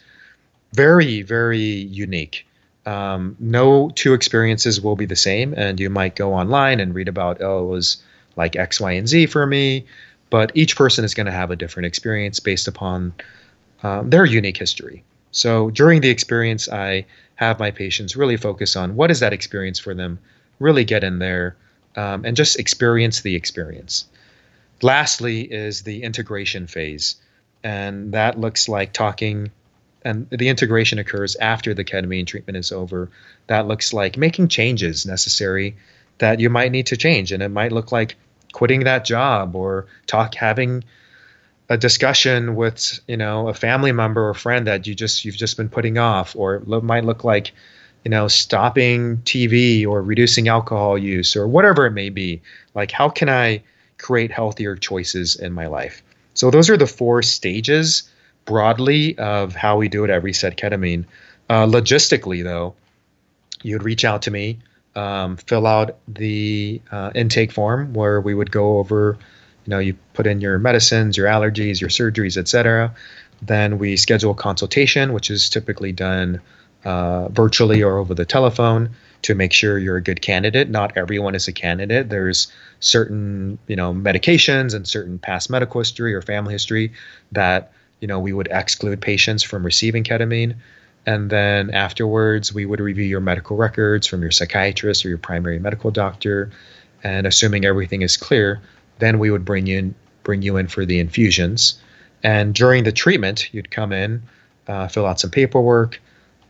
[0.74, 1.60] very very
[2.06, 2.48] unique
[2.86, 7.08] um, no two experiences will be the same and you might go online and read
[7.08, 7.98] about oh it was
[8.36, 9.86] like x y and z for me
[10.34, 13.14] but each person is going to have a different experience based upon
[13.84, 15.04] um, their unique history.
[15.30, 17.06] So during the experience, I
[17.36, 20.18] have my patients really focus on what is that experience for them,
[20.58, 21.56] really get in there
[21.96, 24.06] um, and just experience the experience.
[24.82, 27.18] Lastly, is the integration phase.
[27.64, 29.52] And that looks like talking,
[30.04, 33.10] and the integration occurs after the ketamine treatment is over.
[33.48, 35.76] That looks like making changes necessary
[36.18, 37.32] that you might need to change.
[37.32, 38.16] And it might look like
[38.52, 40.84] quitting that job or talk having
[41.70, 45.58] a discussion with you know a family member or friend that you just you've just
[45.58, 47.54] been putting off or it might look like
[48.04, 52.42] you know stopping TV or reducing alcohol use or whatever it may be
[52.76, 53.64] like how can I
[53.98, 58.04] create healthier choices in my life so those are the four stages
[58.46, 61.06] broadly of how we do it at reset ketamine
[61.50, 62.76] uh, logistically though
[63.62, 64.60] you'd reach out to me
[64.96, 69.18] um, fill out the uh, intake form where we would go over,
[69.66, 72.94] you know, you put in your medicines, your allergies, your surgeries, etc.
[73.42, 76.42] Then we schedule a consultation, which is typically done
[76.86, 78.92] uh, virtually or over the telephone
[79.24, 80.70] to make sure you're a good candidate.
[80.70, 82.10] Not everyone is a candidate.
[82.10, 86.92] There's certain, you know, medications and certain past medical history or family history
[87.32, 87.72] that,
[88.04, 90.56] you know, we would exclude patients from receiving ketamine.
[91.06, 95.58] And then afterwards, we would review your medical records from your psychiatrist or your primary
[95.58, 96.52] medical doctor.
[97.02, 98.62] And assuming everything is clear,
[99.00, 101.82] then we would bring you in, bring you in for the infusions.
[102.24, 104.24] And during the treatment, you'd come in,
[104.68, 106.02] uh, fill out some paperwork.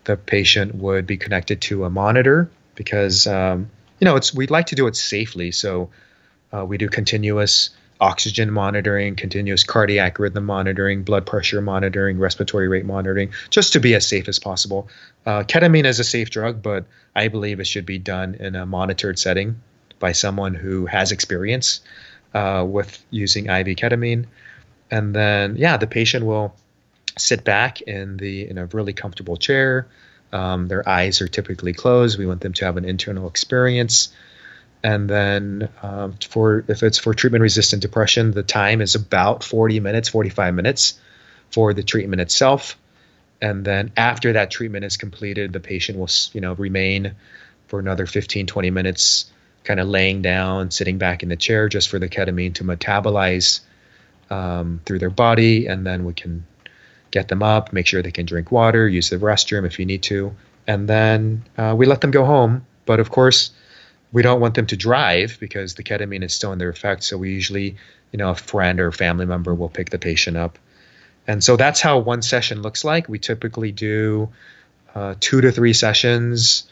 [0.05, 4.65] The patient would be connected to a monitor because um, you know it's we'd like
[4.67, 5.51] to do it safely.
[5.51, 5.91] So
[6.51, 7.69] uh, we do continuous
[8.03, 13.95] oxygen monitoring, continuous cardiac rhythm monitoring, blood pressure monitoring, respiratory rate monitoring, just to be
[13.95, 14.89] as safe as possible.
[15.25, 16.85] Uh, ketamine is a safe drug, but
[17.15, 19.61] I believe it should be done in a monitored setting
[19.99, 21.79] by someone who has experience
[22.33, 24.25] uh, with using IV ketamine.
[24.91, 26.53] And then, yeah, the patient will
[27.17, 29.87] sit back in the in a really comfortable chair.
[30.33, 32.19] Um, their eyes are typically closed.
[32.19, 34.11] We want them to have an internal experience
[34.84, 39.79] and then um, for if it's for treatment resistant depression the time is about 40
[39.79, 40.99] minutes 45 minutes
[41.53, 42.77] for the treatment itself.
[43.39, 47.15] And then after that treatment is completed the patient will you know remain
[47.67, 49.31] for another 15 20 minutes
[49.63, 53.61] kind of laying down sitting back in the chair just for the ketamine to metabolize
[54.29, 55.67] um, through their body.
[55.67, 56.45] And then we can
[57.11, 60.03] get them up make sure they can drink water use the restroom if you need
[60.03, 60.36] to.
[60.65, 62.65] And then uh, we let them go home.
[62.86, 63.51] But of course
[64.14, 67.03] we don't want them to drive because the ketamine is still in their effect.
[67.03, 67.76] So we usually,
[68.11, 70.57] you know, a friend or family member will pick the patient up.
[71.28, 73.09] And so that's how one session looks like.
[73.09, 74.30] We typically do
[74.93, 76.70] uh, two to three sessions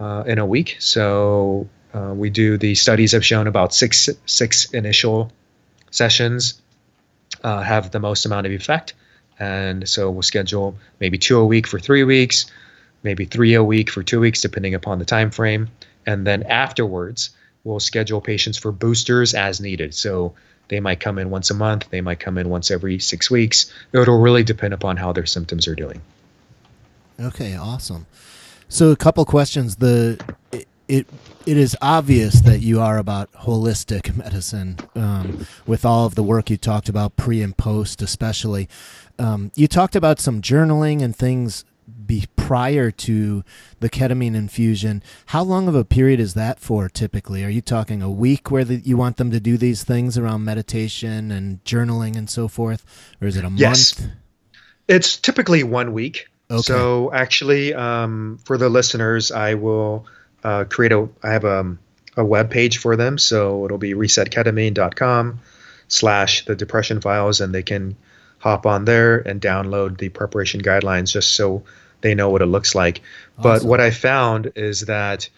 [0.00, 0.76] uh, in a week.
[0.80, 5.30] So uh, we do the studies have shown about six six initial
[5.90, 6.60] sessions
[7.42, 8.94] uh, have the most amount of effect,
[9.38, 12.46] and so we'll schedule maybe two a week for three weeks,
[13.02, 15.68] maybe three a week for two weeks, depending upon the time frame.
[16.06, 17.30] And then afterwards,
[17.64, 19.94] we'll schedule patients for boosters as needed.
[19.94, 20.34] So
[20.68, 23.72] they might come in once a month, they might come in once every six weeks.
[23.92, 26.00] It'll really depend upon how their symptoms are doing.
[27.20, 28.06] Okay, awesome.
[28.68, 29.76] So a couple questions.
[29.76, 30.18] The
[30.88, 31.06] it,
[31.46, 36.50] it is obvious that you are about holistic medicine um, with all of the work
[36.50, 38.68] you talked about pre and post, especially.
[39.18, 41.64] Um, you talked about some journaling and things
[42.06, 43.42] be prior to
[43.80, 45.02] the ketamine infusion.
[45.26, 47.42] How long of a period is that for typically?
[47.42, 50.44] Are you talking a week where the, you want them to do these things around
[50.44, 52.84] meditation and journaling and so forth,
[53.22, 53.98] or is it a yes.
[53.98, 54.12] month?
[54.86, 56.28] It's typically one week.
[56.50, 56.60] Okay.
[56.60, 60.04] So actually, um, for the listeners, I will
[60.44, 61.08] uh, create a.
[61.22, 61.78] I have a,
[62.18, 65.40] a web page for them, so it'll be resetketamine.com
[65.88, 67.96] slash the depression files, and they can
[68.36, 71.64] hop on there and download the preparation guidelines just so
[72.04, 73.00] they know what it looks like.
[73.38, 75.30] But what I found is that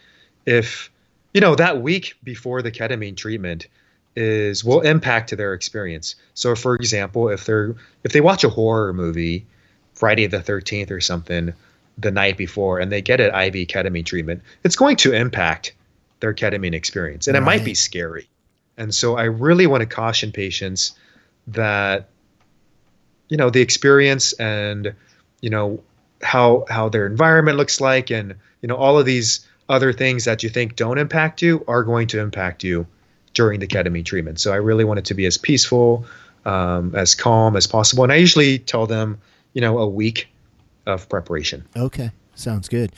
[0.44, 0.90] if
[1.32, 3.68] you know that week before the ketamine treatment
[4.16, 6.16] is will impact their experience.
[6.34, 9.46] So for example, if they're if they watch a horror movie
[9.94, 11.54] Friday the 13th or something
[11.98, 15.72] the night before and they get an IV ketamine treatment, it's going to impact
[16.18, 18.28] their ketamine experience and it might be scary.
[18.76, 20.96] And so I really want to caution patients
[21.46, 22.08] that
[23.28, 24.96] you know the experience and
[25.40, 25.84] you know
[26.22, 30.42] how how their environment looks like and you know all of these other things that
[30.42, 32.86] you think don't impact you are going to impact you
[33.36, 34.40] during the ketamine treatment.
[34.40, 36.06] So I really want it to be as peaceful,
[36.44, 38.02] um, as calm as possible.
[38.02, 39.20] And I usually tell them,
[39.52, 40.28] you know, a week
[40.86, 41.64] of preparation.
[41.76, 42.92] Okay, sounds good.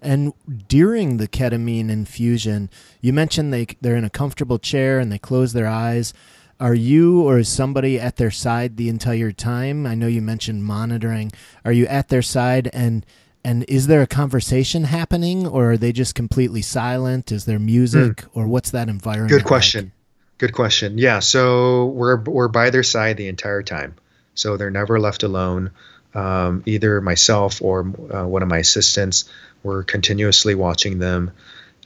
[0.00, 0.32] And
[0.68, 5.52] during the ketamine infusion, you mentioned they they're in a comfortable chair and they close
[5.52, 6.14] their eyes.
[6.60, 9.86] Are you or is somebody at their side the entire time?
[9.86, 11.32] I know you mentioned monitoring.
[11.64, 13.04] Are you at their side and
[13.42, 17.32] and is there a conversation happening or are they just completely silent?
[17.32, 19.30] Is there music or what's that environment?
[19.30, 19.46] Good like?
[19.46, 19.92] question.
[20.36, 20.98] Good question.
[20.98, 21.20] Yeah.
[21.20, 23.94] So we're we're by their side the entire time.
[24.34, 25.70] So they're never left alone.
[26.14, 27.80] Um, either myself or
[28.12, 29.30] uh, one of my assistants,
[29.62, 31.30] we're continuously watching them,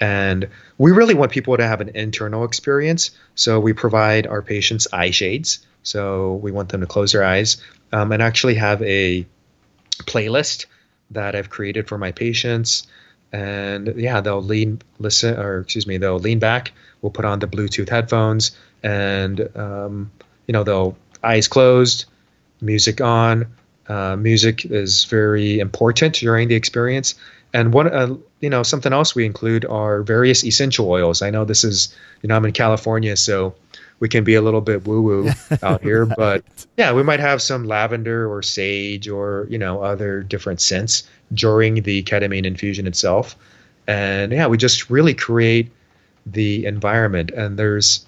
[0.01, 3.11] and we really want people to have an internal experience.
[3.35, 5.65] So we provide our patients eye shades.
[5.83, 7.59] So we want them to close their eyes
[7.93, 9.27] um, and actually have a
[10.03, 10.67] playlist
[11.11, 12.87] that I've created for my patients.
[13.33, 16.73] And yeah, they'll lean, listen, or excuse me, they'll lean back.
[17.03, 20.13] We'll put on the Bluetooth headphones, and um,
[20.47, 22.05] you know they'll eyes closed,
[22.61, 23.49] music on.
[23.89, 27.17] Uh, music is very important during the experience.
[27.55, 31.23] And one, uh, you know, something else we include are various essential oils.
[31.23, 33.55] I know this is, you know, I'm in California, so
[34.01, 35.31] we can be a little bit woo woo
[35.63, 36.45] out here, but
[36.77, 41.83] yeah, we might have some lavender or sage or you know other different scents during
[41.83, 43.37] the ketamine infusion itself,
[43.87, 45.71] and yeah, we just really create
[46.27, 47.31] the environment.
[47.31, 48.05] And there's,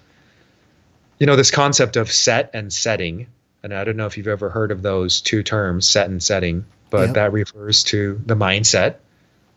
[1.21, 3.29] you know, this concept of set and setting,
[3.63, 6.65] and I don't know if you've ever heard of those two terms, set and setting,
[6.91, 7.15] but Yep.
[7.15, 8.97] that refers to the mindset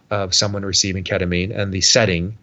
[0.09, 2.37] of someone receiving ketamine and the setting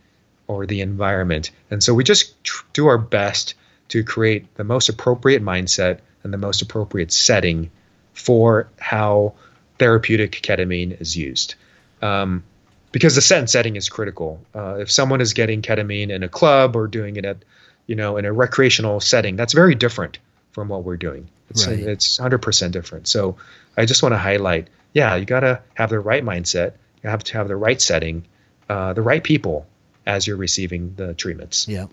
[0.46, 1.50] or the environment.
[1.70, 3.54] And so we just tr- do our best
[3.88, 7.70] to create the most appropriate mindset and the most appropriate setting
[8.14, 9.34] for how
[9.78, 11.54] therapeutic ketamine is used.
[12.02, 12.44] Um,
[12.92, 14.40] because the set and setting is critical.
[14.54, 17.38] Uh, if someone is getting ketamine in a club or doing it at,
[17.86, 20.18] you know, in a recreational setting, that's very different
[20.52, 21.28] from what we're doing.
[21.50, 21.78] It's Right.
[21.78, 23.06] it's 100% different.
[23.06, 23.36] So
[23.76, 26.72] I just want to highlight, yeah, you got to have the right mindset.
[27.06, 28.24] You have to have the right setting,
[28.68, 29.64] uh, the right people
[30.06, 31.68] as you're receiving the treatments.
[31.68, 31.90] Yep.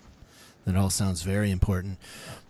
[0.66, 1.98] That all sounds very important.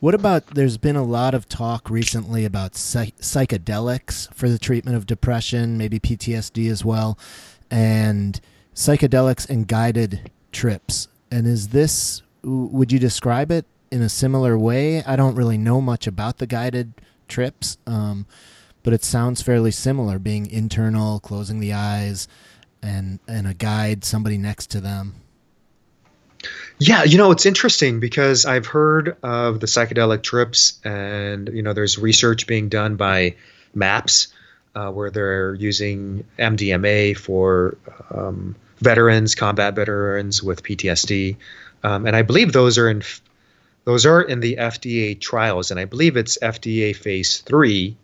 [0.00, 4.96] What about there's been a lot of talk recently about psych- psychedelics for the treatment
[4.96, 7.18] of depression, maybe PTSD as well,
[7.70, 8.40] and
[8.74, 11.08] psychedelics and guided trips.
[11.30, 15.04] And is this, would you describe it in a similar way?
[15.04, 16.94] I don't really know much about the guided
[17.28, 18.24] trips, um,
[18.82, 22.26] but it sounds fairly similar, being internal, closing the eyes,
[22.84, 25.14] and, and a guide, somebody next to them.
[26.78, 31.72] Yeah, you know, it's interesting because I've heard of the psychedelic trips, and you know,
[31.72, 33.36] there's research being done by
[33.74, 34.28] MAPS
[34.74, 37.78] uh, where they're using MDMA for
[38.10, 41.36] um, veterans, combat veterans with PTSD,
[41.82, 43.02] um, and I believe those are in
[43.84, 47.96] those are in the FDA trials, and I believe it's FDA phase three,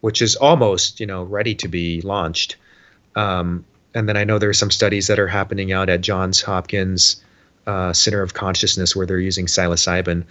[0.00, 2.56] which is almost you know ready to be launched.
[3.14, 3.64] Um,
[3.96, 7.22] and then I know there are some studies that are happening out at Johns Hopkins
[7.66, 10.24] uh, Center of Consciousness where they're using psilocybin.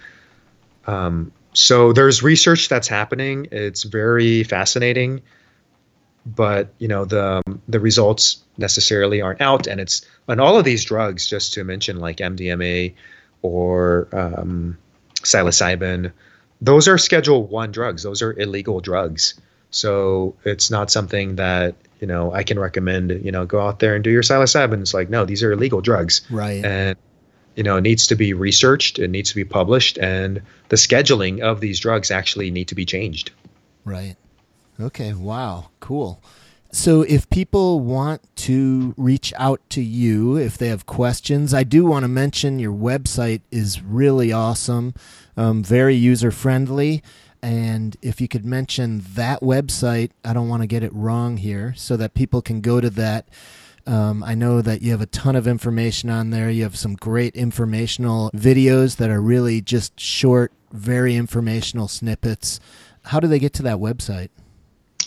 [0.86, 3.48] Um, so there's research that's happening.
[3.50, 5.22] It's very fascinating,
[6.24, 10.84] but you know the the results necessarily aren't out, and it's on all of these
[10.84, 11.26] drugs.
[11.26, 12.94] Just to mention, like MDMA
[13.42, 14.78] or um,
[15.16, 16.12] psilocybin,
[16.60, 18.04] those are Schedule One drugs.
[18.04, 19.34] Those are illegal drugs.
[19.70, 23.10] So it's not something that you know I can recommend.
[23.10, 24.80] You know, go out there and do your psilocybin.
[24.80, 26.22] It's like no, these are illegal drugs.
[26.30, 26.64] Right.
[26.64, 26.96] And
[27.56, 28.98] you know, it needs to be researched.
[28.98, 32.84] It needs to be published, and the scheduling of these drugs actually need to be
[32.84, 33.32] changed.
[33.84, 34.16] Right.
[34.78, 35.14] Okay.
[35.14, 35.70] Wow.
[35.80, 36.22] Cool.
[36.70, 41.86] So, if people want to reach out to you, if they have questions, I do
[41.86, 44.92] want to mention your website is really awesome,
[45.38, 47.02] um, very user friendly.
[47.46, 51.74] And if you could mention that website, I don't want to get it wrong here,
[51.76, 53.28] so that people can go to that.
[53.86, 56.50] Um, I know that you have a ton of information on there.
[56.50, 62.58] You have some great informational videos that are really just short, very informational snippets.
[63.04, 64.30] How do they get to that website?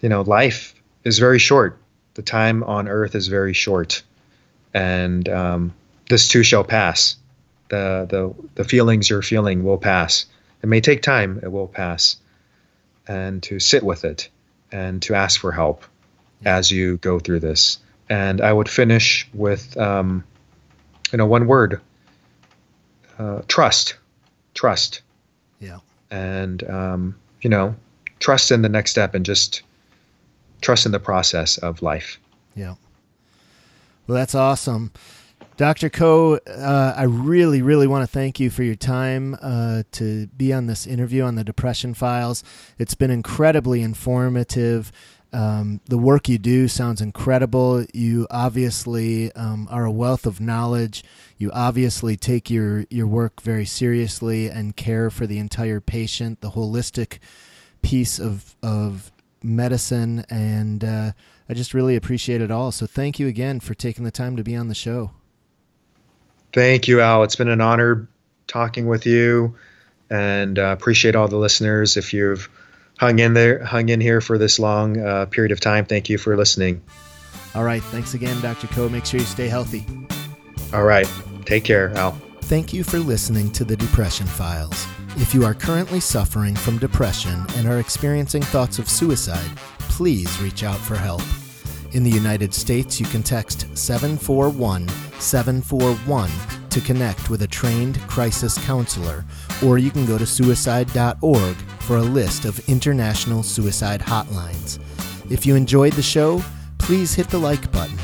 [0.00, 1.78] you know, life is very short.
[2.14, 4.02] The time on earth is very short.
[4.74, 5.74] And um,
[6.08, 7.16] this too shall pass.
[7.68, 10.26] The, the, the feelings you're feeling will pass.
[10.62, 12.16] It may take time, it will pass.
[13.06, 14.28] And to sit with it
[14.70, 15.84] and to ask for help
[16.44, 17.78] as you go through this.
[18.10, 20.24] And I would finish with, um,
[21.12, 21.80] you know, one word
[23.18, 23.96] uh, trust.
[24.54, 25.02] Trust.
[25.60, 25.78] Yeah.
[26.10, 27.76] And, um, you know,
[28.18, 29.62] trust in the next step and just
[30.60, 32.18] trust in the process of life.
[32.54, 32.74] Yeah.
[34.06, 34.92] Well, that's awesome.
[35.56, 35.90] Dr.
[35.90, 40.52] Ko, uh, I really, really want to thank you for your time uh, to be
[40.52, 42.44] on this interview on the Depression Files.
[42.78, 44.92] It's been incredibly informative.
[45.32, 47.84] Um, the work you do sounds incredible.
[47.92, 51.04] You obviously um, are a wealth of knowledge.
[51.38, 56.52] You obviously take your, your work very seriously and care for the entire patient, the
[56.52, 57.18] holistic
[57.82, 59.10] piece of, of
[59.42, 60.24] medicine.
[60.30, 61.12] And uh,
[61.48, 62.72] I just really appreciate it all.
[62.72, 65.12] So thank you again for taking the time to be on the show.
[66.52, 67.22] Thank you, Al.
[67.24, 68.08] It's been an honor
[68.46, 69.54] talking with you,
[70.10, 71.96] and uh, appreciate all the listeners.
[71.96, 72.48] If you've
[72.98, 76.18] hung in there, hung in here for this long uh, period of time, thank you
[76.18, 76.82] for listening.
[77.54, 77.82] All right.
[77.84, 78.66] Thanks again, Dr.
[78.68, 78.88] Ko.
[78.88, 79.86] Make sure you stay healthy.
[80.72, 81.08] All right.
[81.44, 82.12] Take care, Al.
[82.42, 84.86] Thank you for listening to the Depression Files.
[85.20, 89.50] If you are currently suffering from depression and are experiencing thoughts of suicide,
[89.80, 91.22] please reach out for help.
[91.90, 94.88] In the United States, you can text 741
[95.18, 96.30] 741
[96.70, 99.24] to connect with a trained crisis counselor,
[99.64, 104.78] or you can go to suicide.org for a list of international suicide hotlines.
[105.32, 106.40] If you enjoyed the show,
[106.78, 107.98] please hit the like button.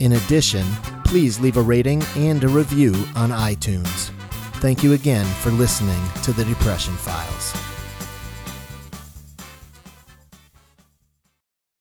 [0.00, 0.66] In addition,
[1.04, 4.15] please leave a rating and a review on iTunes.
[4.66, 7.75] Thank you again for listening to the Depression Files.